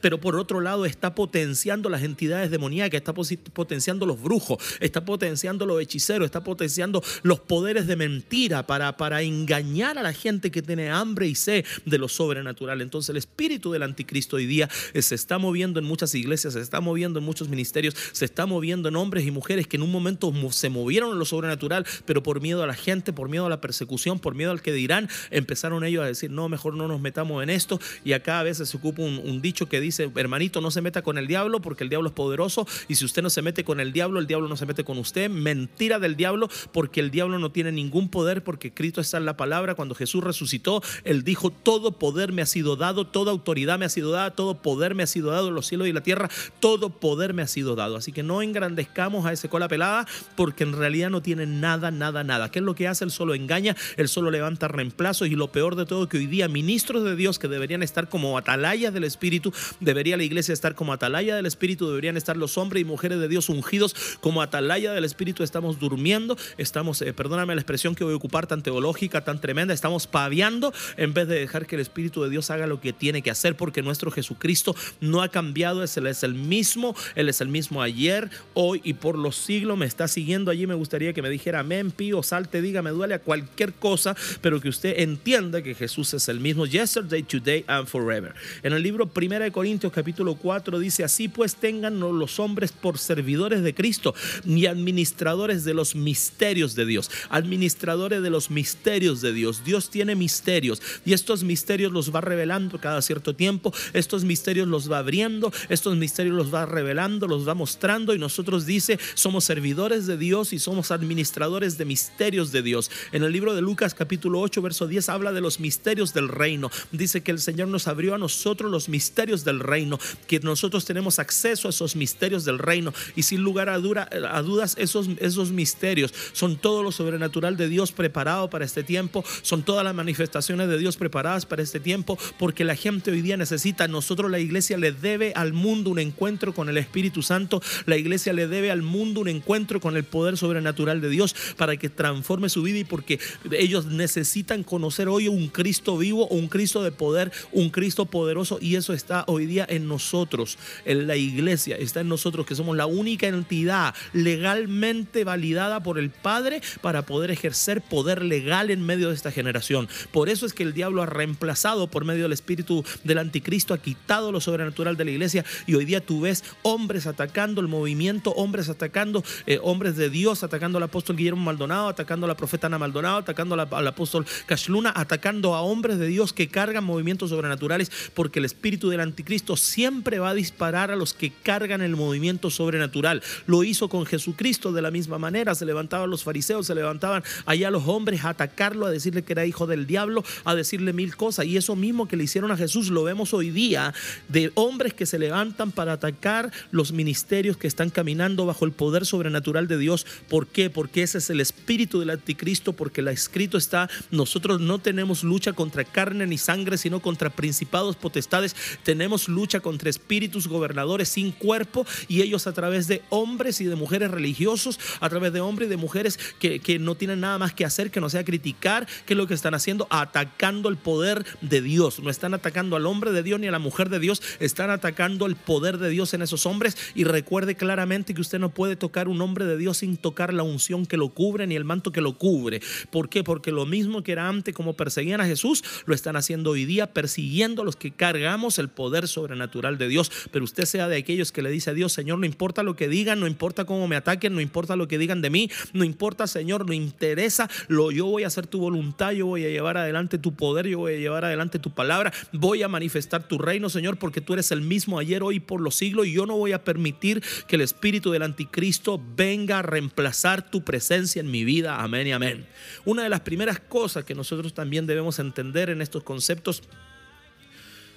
pero 0.00 0.20
por 0.20 0.36
otro 0.36 0.60
lado 0.60 0.86
está 0.86 1.14
potenciando 1.14 1.88
las 1.88 2.02
entidades 2.02 2.50
demoníacas, 2.50 2.98
está 2.98 3.12
potenciando 3.12 4.06
los 4.06 4.20
brujos, 4.20 4.58
está 4.80 5.04
potenciando 5.04 5.66
los 5.66 5.80
hechiceros, 5.80 6.26
está 6.26 6.42
potenciando 6.42 7.02
los 7.22 7.40
poderes 7.40 7.86
de 7.86 7.96
mentira 7.96 8.66
para, 8.66 8.96
para 8.96 9.22
engañar 9.22 9.98
a 9.98 10.02
la 10.02 10.12
gente 10.12 10.50
que 10.50 10.62
tiene 10.62 10.90
hambre 10.90 11.26
y 11.26 11.34
sed 11.34 11.64
de 11.84 11.98
lo 11.98 12.08
sobrenatural. 12.08 12.80
Entonces 12.80 13.10
el 13.10 13.16
espíritu 13.16 13.72
del 13.72 13.82
anticristo 13.82 14.36
hoy 14.36 14.46
día 14.46 14.68
eh, 14.94 15.02
se 15.02 15.14
está 15.14 15.38
moviendo 15.38 15.78
en 15.78 15.86
muchas 15.86 16.14
iglesias, 16.14 16.54
se 16.54 16.60
está 16.60 16.80
moviendo 16.80 17.18
en 17.18 17.24
muchos 17.24 17.48
ministerios, 17.48 17.94
se 18.12 18.24
está 18.24 18.46
moviendo 18.46 18.88
en 18.88 18.96
hombres 18.96 19.26
y 19.26 19.30
mujeres 19.30 19.66
que 19.66 19.76
en 19.76 19.82
un 19.82 19.92
momento 19.92 20.32
se 20.50 20.68
movieron 20.68 21.12
en 21.12 21.18
lo 21.18 21.24
sobrenatural, 21.24 21.86
pero 22.04 22.22
por 22.22 22.40
miedo 22.40 22.62
a 22.62 22.66
la 22.66 22.74
gente, 22.74 23.12
por 23.12 23.28
miedo 23.28 23.46
a 23.46 23.48
la 23.48 23.60
persecución, 23.60 24.18
por 24.18 24.34
miedo 24.34 24.50
al 24.50 24.62
que 24.62 24.72
dirán, 24.72 25.08
empezaron 25.30 25.84
ellos 25.84 26.02
a 26.02 26.06
decir, 26.06 26.30
no, 26.30 26.48
mejor 26.48 26.74
no 26.74 26.88
nos 26.88 27.00
metamos 27.00 27.42
en 27.42 27.50
esto. 27.50 27.80
Y 28.04 28.12
acá 28.12 28.40
a 28.40 28.42
veces 28.42 28.68
se 28.68 28.76
ocupa 28.76 29.02
un, 29.02 29.17
un 29.24 29.40
dicho 29.42 29.66
que 29.66 29.80
dice, 29.80 30.10
hermanito, 30.16 30.60
no 30.60 30.70
se 30.70 30.80
meta 30.80 31.02
con 31.02 31.18
el 31.18 31.26
diablo 31.26 31.60
porque 31.60 31.84
el 31.84 31.90
diablo 31.90 32.08
es 32.08 32.14
poderoso 32.14 32.66
y 32.88 32.94
si 32.94 33.04
usted 33.04 33.22
no 33.22 33.30
se 33.30 33.42
mete 33.42 33.64
con 33.64 33.80
el 33.80 33.92
diablo, 33.92 34.20
el 34.20 34.26
diablo 34.26 34.48
no 34.48 34.56
se 34.56 34.66
mete 34.66 34.84
con 34.84 34.98
usted. 34.98 35.30
Mentira 35.30 35.98
del 35.98 36.16
diablo 36.16 36.48
porque 36.72 37.00
el 37.00 37.10
diablo 37.10 37.38
no 37.38 37.50
tiene 37.50 37.72
ningún 37.72 38.08
poder 38.08 38.44
porque 38.44 38.72
Cristo 38.72 39.00
está 39.00 39.18
en 39.18 39.24
la 39.24 39.36
palabra. 39.36 39.74
Cuando 39.74 39.94
Jesús 39.94 40.22
resucitó, 40.22 40.82
él 41.04 41.24
dijo, 41.24 41.50
todo 41.50 41.92
poder 41.92 42.32
me 42.32 42.42
ha 42.42 42.46
sido 42.46 42.76
dado, 42.76 43.06
toda 43.06 43.32
autoridad 43.32 43.78
me 43.78 43.84
ha 43.84 43.88
sido 43.88 44.10
dada, 44.10 44.30
todo 44.32 44.62
poder 44.62 44.94
me 44.94 45.02
ha 45.02 45.06
sido 45.06 45.30
dado 45.30 45.48
en 45.48 45.54
los 45.54 45.66
cielos 45.66 45.88
y 45.88 45.92
la 45.92 46.02
tierra, 46.02 46.30
todo 46.60 46.90
poder 46.90 47.34
me 47.34 47.42
ha 47.42 47.46
sido 47.46 47.74
dado. 47.74 47.96
Así 47.96 48.12
que 48.12 48.22
no 48.22 48.42
engrandezcamos 48.42 49.26
a 49.26 49.32
ese 49.32 49.48
cola 49.48 49.68
pelada 49.68 50.06
porque 50.36 50.64
en 50.64 50.72
realidad 50.72 51.10
no 51.10 51.22
tiene 51.22 51.46
nada, 51.46 51.90
nada, 51.90 52.24
nada. 52.24 52.50
¿Qué 52.50 52.58
es 52.58 52.64
lo 52.64 52.74
que 52.74 52.88
hace? 52.88 53.04
Él 53.04 53.10
solo 53.10 53.34
engaña, 53.34 53.76
él 53.96 54.08
solo 54.08 54.30
levanta 54.30 54.68
reemplazos 54.68 55.28
y 55.28 55.34
lo 55.34 55.50
peor 55.52 55.76
de 55.76 55.86
todo 55.86 56.08
que 56.08 56.18
hoy 56.18 56.26
día 56.26 56.48
ministros 56.48 57.04
de 57.04 57.16
Dios 57.16 57.38
que 57.38 57.48
deberían 57.48 57.82
estar 57.82 58.08
como 58.08 58.36
atalayas 58.38 58.92
del 58.92 59.04
Espíritu, 59.08 59.52
debería 59.80 60.16
la 60.16 60.22
iglesia 60.22 60.52
estar 60.52 60.74
como 60.74 60.92
atalaya 60.92 61.34
del 61.34 61.46
Espíritu, 61.46 61.88
deberían 61.88 62.16
estar 62.16 62.36
los 62.36 62.56
hombres 62.58 62.82
y 62.82 62.84
mujeres 62.84 63.18
de 63.18 63.28
Dios 63.28 63.48
ungidos 63.48 63.96
como 64.20 64.42
atalaya 64.42 64.92
del 64.92 65.04
Espíritu. 65.04 65.42
Estamos 65.42 65.80
durmiendo, 65.80 66.36
estamos, 66.56 67.02
eh, 67.02 67.12
perdóname 67.12 67.54
la 67.54 67.60
expresión 67.60 67.94
que 67.94 68.04
voy 68.04 68.12
a 68.12 68.16
ocupar 68.16 68.46
tan 68.46 68.62
teológica, 68.62 69.24
tan 69.24 69.40
tremenda, 69.40 69.74
estamos 69.74 70.06
paviando 70.06 70.72
en 70.96 71.14
vez 71.14 71.28
de 71.28 71.40
dejar 71.40 71.66
que 71.66 71.76
el 71.76 71.80
Espíritu 71.80 72.22
de 72.22 72.30
Dios 72.30 72.50
haga 72.50 72.66
lo 72.66 72.80
que 72.80 72.92
tiene 72.92 73.22
que 73.22 73.30
hacer 73.30 73.56
porque 73.56 73.82
nuestro 73.82 74.10
Jesucristo 74.10 74.74
no 75.00 75.22
ha 75.22 75.28
cambiado, 75.28 75.82
Él 75.82 76.06
es 76.06 76.22
el 76.22 76.34
mismo, 76.34 76.94
Él 77.14 77.28
es 77.28 77.40
el 77.40 77.48
mismo 77.48 77.82
ayer, 77.82 78.30
hoy 78.54 78.80
y 78.84 78.94
por 78.94 79.18
los 79.18 79.36
siglos. 79.36 79.78
Me 79.78 79.86
está 79.86 80.08
siguiendo 80.08 80.50
allí, 80.50 80.66
me 80.66 80.74
gustaría 80.74 81.12
que 81.12 81.22
me 81.22 81.30
dijera 81.30 81.60
amén, 81.60 81.90
pío, 81.90 82.22
salte, 82.22 82.60
diga, 82.62 82.82
me 82.82 82.90
duele 82.90 83.14
a 83.14 83.18
cualquier 83.20 83.72
cosa, 83.74 84.16
pero 84.40 84.60
que 84.60 84.68
usted 84.68 85.00
entienda 85.00 85.62
que 85.62 85.74
Jesús 85.74 86.14
es 86.14 86.28
el 86.28 86.40
mismo 86.40 86.66
yesterday, 86.66 87.22
today 87.22 87.64
and 87.66 87.86
forever. 87.86 88.34
En 88.62 88.72
el 88.72 88.82
libro 88.82 88.97
1 89.04 89.38
de 89.38 89.52
Corintios 89.52 89.92
capítulo 89.92 90.34
4 90.34 90.78
dice, 90.78 91.04
así 91.04 91.28
pues 91.28 91.56
tengan 91.56 92.00
los 92.00 92.38
hombres 92.38 92.72
por 92.72 92.98
servidores 92.98 93.62
de 93.62 93.74
Cristo 93.74 94.14
y 94.44 94.66
administradores 94.66 95.64
de 95.64 95.74
los 95.74 95.94
misterios 95.94 96.74
de 96.74 96.86
Dios, 96.86 97.10
administradores 97.30 98.22
de 98.22 98.30
los 98.30 98.50
misterios 98.50 99.20
de 99.20 99.32
Dios. 99.32 99.64
Dios 99.64 99.90
tiene 99.90 100.14
misterios 100.14 100.82
y 101.04 101.12
estos 101.12 101.44
misterios 101.44 101.92
los 101.92 102.14
va 102.14 102.20
revelando 102.20 102.80
cada 102.80 103.02
cierto 103.02 103.34
tiempo, 103.34 103.72
estos 103.92 104.24
misterios 104.24 104.68
los 104.68 104.90
va 104.90 104.98
abriendo, 104.98 105.52
estos 105.68 105.96
misterios 105.96 106.34
los 106.34 106.52
va 106.52 106.66
revelando, 106.66 107.26
los 107.26 107.46
va 107.46 107.54
mostrando 107.54 108.14
y 108.14 108.18
nosotros 108.18 108.66
dice, 108.66 108.98
somos 109.14 109.44
servidores 109.44 110.06
de 110.06 110.16
Dios 110.16 110.52
y 110.52 110.58
somos 110.58 110.90
administradores 110.90 111.78
de 111.78 111.84
misterios 111.84 112.52
de 112.52 112.62
Dios. 112.62 112.90
En 113.12 113.22
el 113.24 113.32
libro 113.32 113.54
de 113.54 113.60
Lucas 113.60 113.94
capítulo 113.94 114.40
8 114.40 114.62
verso 114.62 114.86
10 114.86 115.08
habla 115.08 115.32
de 115.32 115.40
los 115.40 115.60
misterios 115.60 116.14
del 116.14 116.28
reino. 116.28 116.70
Dice 116.92 117.22
que 117.22 117.30
el 117.30 117.40
Señor 117.40 117.68
nos 117.68 117.88
abrió 117.88 118.14
a 118.14 118.18
nosotros 118.18 118.70
los 118.70 118.77
misterios 118.86 119.44
del 119.44 119.60
reino, 119.60 119.98
que 120.26 120.40
nosotros 120.40 120.84
tenemos 120.84 121.18
acceso 121.18 121.68
a 121.68 121.70
esos 121.70 121.96
misterios 121.96 122.44
del 122.44 122.58
reino. 122.58 122.92
Y 123.16 123.22
sin 123.22 123.40
lugar 123.40 123.70
a, 123.70 123.78
dudas 123.78 124.74
esos, 124.78 125.08
esos 125.20 125.50
misterios 125.50 126.12
son 126.32 126.56
todo 126.56 126.82
lo 126.82 126.92
sobrenatural 126.92 127.56
de 127.56 127.68
Dios 127.68 127.92
preparado 127.92 128.50
para 128.50 128.66
este 128.66 128.82
tiempo, 128.82 129.24
son 129.40 129.62
todas 129.62 129.84
las 129.84 129.94
manifestaciones 129.94 130.68
de 130.68 130.78
Dios 130.78 130.96
preparadas 130.96 131.46
para 131.46 131.62
este 131.62 131.80
tiempo, 131.80 132.18
porque 132.38 132.64
la 132.64 132.76
gente 132.76 133.10
hoy 133.10 133.22
día 133.22 133.36
necesita, 133.36 133.88
nosotros 133.88 134.30
la 134.30 134.38
iglesia 134.38 134.76
le 134.76 134.92
debe 134.92 135.32
al 135.34 135.52
mundo 135.52 135.90
un 135.90 135.98
encuentro 135.98 136.52
con 136.52 136.68
el 136.68 136.76
Espíritu 136.76 137.22
Santo, 137.22 137.62
la 137.86 137.96
iglesia 137.96 138.32
le 138.32 138.46
debe 138.46 138.70
al 138.70 138.82
mundo 138.82 139.20
un 139.20 139.28
encuentro 139.28 139.80
con 139.80 139.96
el 139.96 140.04
poder 140.04 140.36
sobrenatural 140.36 141.00
de 141.00 141.08
Dios 141.08 141.34
para 141.56 141.76
que 141.76 141.88
transforme 141.88 142.48
su 142.48 142.62
vida 142.62 142.78
y 142.78 142.84
porque 142.84 143.18
ellos 143.52 143.86
necesitan 143.86 144.62
conocer 144.62 145.08
hoy 145.08 145.28
un 145.28 145.48
Cristo 145.48 145.96
vivo, 145.96 146.26
un 146.28 146.48
Cristo 146.48 146.82
de 146.82 146.92
poder, 146.92 147.32
un 147.52 147.70
Cristo 147.70 148.06
poderoso 148.06 148.58
y 148.60 148.67
eso 148.76 148.92
está 148.92 149.24
hoy 149.26 149.46
día 149.46 149.66
en 149.68 149.88
nosotros, 149.88 150.58
en 150.84 151.06
la 151.06 151.16
iglesia, 151.16 151.76
está 151.76 152.00
en 152.00 152.08
nosotros 152.08 152.46
que 152.46 152.54
somos 152.54 152.76
la 152.76 152.86
única 152.86 153.26
entidad 153.26 153.94
legalmente 154.12 155.24
validada 155.24 155.82
por 155.82 155.98
el 155.98 156.10
Padre 156.10 156.60
para 156.80 157.02
poder 157.02 157.30
ejercer 157.30 157.82
poder 157.82 158.22
legal 158.22 158.70
en 158.70 158.84
medio 158.84 159.08
de 159.08 159.14
esta 159.14 159.30
generación. 159.30 159.88
Por 160.12 160.28
eso 160.28 160.46
es 160.46 160.52
que 160.52 160.62
el 160.62 160.74
diablo 160.74 161.02
ha 161.02 161.06
reemplazado 161.06 161.88
por 161.88 162.04
medio 162.04 162.24
del 162.24 162.32
espíritu 162.32 162.84
del 163.04 163.18
anticristo, 163.18 163.74
ha 163.74 163.78
quitado 163.78 164.32
lo 164.32 164.40
sobrenatural 164.40 164.96
de 164.96 165.04
la 165.04 165.10
iglesia 165.10 165.44
y 165.66 165.74
hoy 165.74 165.84
día 165.84 166.04
tú 166.04 166.22
ves 166.22 166.44
hombres 166.62 167.06
atacando 167.06 167.60
el 167.60 167.68
movimiento, 167.68 168.32
hombres 168.32 168.68
atacando, 168.68 169.22
eh, 169.46 169.58
hombres 169.62 169.96
de 169.96 170.10
Dios, 170.10 170.42
atacando 170.42 170.78
al 170.78 170.84
apóstol 170.84 171.16
Guillermo 171.16 171.42
Maldonado, 171.42 171.88
atacando 171.88 172.26
a 172.26 172.28
la 172.28 172.36
profeta 172.36 172.66
Ana 172.66 172.78
Maldonado, 172.78 173.18
atacando 173.18 173.54
al 173.54 173.86
apóstol 173.86 174.26
Cashluna, 174.46 174.92
atacando 174.94 175.54
a 175.54 175.62
hombres 175.62 175.98
de 175.98 176.06
Dios 176.06 176.32
que 176.32 176.48
cargan 176.48 176.84
movimientos 176.84 177.30
sobrenaturales 177.30 177.90
porque 178.14 178.38
el 178.38 178.44
espíritu 178.44 178.57
del 178.60 179.00
anticristo 179.00 179.56
siempre 179.56 180.18
va 180.18 180.30
a 180.30 180.34
disparar 180.34 180.90
a 180.90 180.96
los 180.96 181.14
que 181.14 181.30
cargan 181.30 181.80
el 181.80 181.96
movimiento 181.96 182.50
sobrenatural. 182.50 183.22
Lo 183.46 183.64
hizo 183.64 183.88
con 183.88 184.04
Jesucristo 184.04 184.72
de 184.72 184.82
la 184.82 184.90
misma 184.90 185.18
manera. 185.18 185.54
Se 185.54 185.64
levantaban 185.64 186.10
los 186.10 186.24
fariseos, 186.24 186.66
se 186.66 186.74
levantaban 186.74 187.22
allá 187.46 187.70
los 187.70 187.86
hombres 187.86 188.24
a 188.24 188.30
atacarlo, 188.30 188.86
a 188.86 188.90
decirle 188.90 189.22
que 189.22 189.32
era 189.32 189.46
hijo 189.46 189.66
del 189.66 189.86
diablo, 189.86 190.24
a 190.44 190.54
decirle 190.54 190.92
mil 190.92 191.16
cosas. 191.16 191.46
Y 191.46 191.56
eso 191.56 191.76
mismo 191.76 192.08
que 192.08 192.16
le 192.16 192.24
hicieron 192.24 192.50
a 192.50 192.56
Jesús 192.56 192.90
lo 192.90 193.04
vemos 193.04 193.32
hoy 193.32 193.50
día 193.50 193.94
de 194.28 194.50
hombres 194.54 194.92
que 194.92 195.06
se 195.06 195.18
levantan 195.18 195.72
para 195.72 195.94
atacar 195.94 196.52
los 196.70 196.92
ministerios 196.92 197.56
que 197.56 197.68
están 197.68 197.90
caminando 197.90 198.44
bajo 198.44 198.64
el 198.64 198.72
poder 198.72 199.06
sobrenatural 199.06 199.68
de 199.68 199.78
Dios. 199.78 200.04
¿Por 200.28 200.46
qué? 200.46 200.68
Porque 200.68 201.02
ese 201.02 201.18
es 201.18 201.30
el 201.30 201.40
espíritu 201.40 202.00
del 202.00 202.10
anticristo, 202.10 202.72
porque 202.72 203.02
la 203.02 203.12
escrito 203.12 203.56
está, 203.56 203.88
nosotros 204.10 204.60
no 204.60 204.78
tenemos 204.78 205.22
lucha 205.24 205.52
contra 205.52 205.84
carne 205.84 206.26
ni 206.26 206.38
sangre, 206.38 206.76
sino 206.76 207.00
contra 207.00 207.30
principados, 207.30 207.96
potestades. 207.96 208.47
Tenemos 208.82 209.28
lucha 209.28 209.60
contra 209.60 209.90
espíritus 209.90 210.48
gobernadores 210.48 211.08
sin 211.08 211.32
cuerpo 211.32 211.86
y 212.08 212.22
ellos 212.22 212.46
a 212.46 212.52
través 212.52 212.88
de 212.88 213.02
hombres 213.10 213.60
y 213.60 213.64
de 213.64 213.76
mujeres 213.76 214.10
religiosos, 214.10 214.78
a 215.00 215.08
través 215.08 215.32
de 215.32 215.40
hombres 215.40 215.66
y 215.66 215.70
de 215.70 215.76
mujeres 215.76 216.18
que, 216.38 216.60
que 216.60 216.78
no 216.78 216.94
tienen 216.94 217.20
nada 217.20 217.38
más 217.38 217.52
que 217.52 217.64
hacer 217.64 217.90
que 217.90 218.00
no 218.00 218.10
sea 218.10 218.24
criticar, 218.24 218.86
que 219.06 219.14
es 219.14 219.16
lo 219.16 219.26
que 219.26 219.34
están 219.34 219.54
haciendo, 219.54 219.86
atacando 219.90 220.68
el 220.68 220.76
poder 220.76 221.24
de 221.40 221.60
Dios. 221.60 222.00
No 222.00 222.10
están 222.10 222.34
atacando 222.34 222.76
al 222.76 222.86
hombre 222.86 223.12
de 223.12 223.22
Dios 223.22 223.40
ni 223.40 223.46
a 223.46 223.52
la 223.52 223.58
mujer 223.58 223.88
de 223.88 223.98
Dios, 223.98 224.22
están 224.40 224.70
atacando 224.70 225.26
el 225.26 225.36
poder 225.36 225.78
de 225.78 225.88
Dios 225.90 226.14
en 226.14 226.22
esos 226.22 226.46
hombres. 226.46 226.76
Y 226.94 227.04
recuerde 227.04 227.54
claramente 227.54 228.14
que 228.14 228.20
usted 228.20 228.38
no 228.38 228.50
puede 228.50 228.76
tocar 228.76 229.08
un 229.08 229.20
hombre 229.20 229.44
de 229.44 229.56
Dios 229.56 229.78
sin 229.78 229.96
tocar 229.96 230.32
la 230.34 230.42
unción 230.42 230.86
que 230.86 230.96
lo 230.96 231.10
cubre 231.10 231.46
ni 231.46 231.56
el 231.56 231.64
manto 231.64 231.92
que 231.92 232.00
lo 232.00 232.18
cubre. 232.18 232.60
¿Por 232.90 233.08
qué? 233.08 233.24
Porque 233.24 233.52
lo 233.52 233.66
mismo 233.66 234.02
que 234.02 234.12
era 234.12 234.28
antes 234.28 234.54
como 234.54 234.74
perseguían 234.74 235.20
a 235.20 235.26
Jesús, 235.26 235.62
lo 235.86 235.94
están 235.94 236.16
haciendo 236.16 236.50
hoy 236.50 236.64
día 236.64 236.92
persiguiendo 236.92 237.62
a 237.62 237.64
los 237.64 237.76
que 237.76 237.90
cargan 237.90 238.37
el 238.58 238.68
poder 238.68 239.08
sobrenatural 239.08 239.78
de 239.78 239.88
Dios, 239.88 240.10
pero 240.30 240.44
usted 240.44 240.64
sea 240.64 240.88
de 240.88 240.96
aquellos 240.96 241.32
que 241.32 241.42
le 241.42 241.50
dice 241.50 241.70
a 241.70 241.74
Dios, 241.74 241.92
Señor, 241.92 242.18
no 242.18 242.26
importa 242.26 242.62
lo 242.62 242.76
que 242.76 242.88
digan, 242.88 243.20
no 243.20 243.26
importa 243.26 243.64
cómo 243.64 243.88
me 243.88 243.96
ataquen, 243.96 244.34
no 244.34 244.40
importa 244.40 244.76
lo 244.76 244.86
que 244.86 244.98
digan 244.98 245.20
de 245.20 245.30
mí, 245.30 245.50
no 245.72 245.84
importa, 245.84 246.26
Señor, 246.26 246.66
no 246.66 246.72
interesa, 246.72 247.50
lo, 247.66 247.90
yo 247.90 248.06
voy 248.06 248.24
a 248.24 248.28
hacer 248.28 248.46
tu 248.46 248.60
voluntad, 248.60 249.12
yo 249.12 249.26
voy 249.26 249.44
a 249.44 249.48
llevar 249.48 249.76
adelante 249.76 250.18
tu 250.18 250.34
poder, 250.34 250.66
yo 250.66 250.78
voy 250.78 250.94
a 250.94 250.98
llevar 250.98 251.24
adelante 251.24 251.58
tu 251.58 251.70
palabra, 251.70 252.12
voy 252.32 252.62
a 252.62 252.68
manifestar 252.68 253.26
tu 253.26 253.38
reino, 253.38 253.68
Señor, 253.68 253.98
porque 253.98 254.20
tú 254.20 254.34
eres 254.34 254.52
el 254.52 254.60
mismo 254.60 254.98
ayer, 254.98 255.22
hoy 255.22 255.40
por 255.40 255.60
los 255.60 255.74
siglos, 255.74 256.06
y 256.06 256.12
yo 256.12 256.26
no 256.26 256.36
voy 256.36 256.52
a 256.52 256.64
permitir 256.64 257.22
que 257.46 257.56
el 257.56 257.62
espíritu 257.62 258.10
del 258.10 258.22
anticristo 258.22 259.02
venga 259.16 259.58
a 259.58 259.62
reemplazar 259.62 260.50
tu 260.50 260.62
presencia 260.62 261.20
en 261.20 261.30
mi 261.30 261.44
vida. 261.44 261.82
Amén 261.82 262.06
y 262.06 262.12
amén. 262.12 262.46
Una 262.84 263.02
de 263.02 263.08
las 263.08 263.20
primeras 263.20 263.60
cosas 263.60 264.04
que 264.04 264.14
nosotros 264.14 264.54
también 264.54 264.86
debemos 264.86 265.18
entender 265.18 265.70
en 265.70 265.82
estos 265.82 266.02
conceptos 266.02 266.62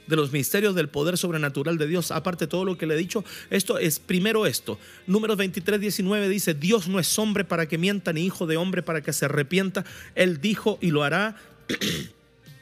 de 0.07 0.15
los 0.15 0.31
misterios 0.31 0.75
del 0.75 0.89
poder 0.89 1.17
sobrenatural 1.17 1.77
de 1.77 1.87
Dios, 1.87 2.11
aparte 2.11 2.47
todo 2.47 2.65
lo 2.65 2.77
que 2.77 2.85
le 2.85 2.95
he 2.95 2.97
dicho, 2.97 3.23
esto 3.49 3.77
es 3.77 3.99
primero 3.99 4.45
esto. 4.45 4.77
Números 5.07 5.37
23, 5.37 5.79
19 5.79 6.29
dice, 6.29 6.53
Dios 6.53 6.87
no 6.87 6.99
es 6.99 7.17
hombre 7.19 7.43
para 7.43 7.67
que 7.67 7.77
mienta, 7.77 8.13
ni 8.13 8.25
hijo 8.25 8.47
de 8.47 8.57
hombre 8.57 8.83
para 8.83 9.01
que 9.01 9.13
se 9.13 9.25
arrepienta. 9.25 9.85
Él 10.15 10.41
dijo 10.41 10.77
y 10.81 10.91
lo 10.91 11.03
hará. 11.03 11.35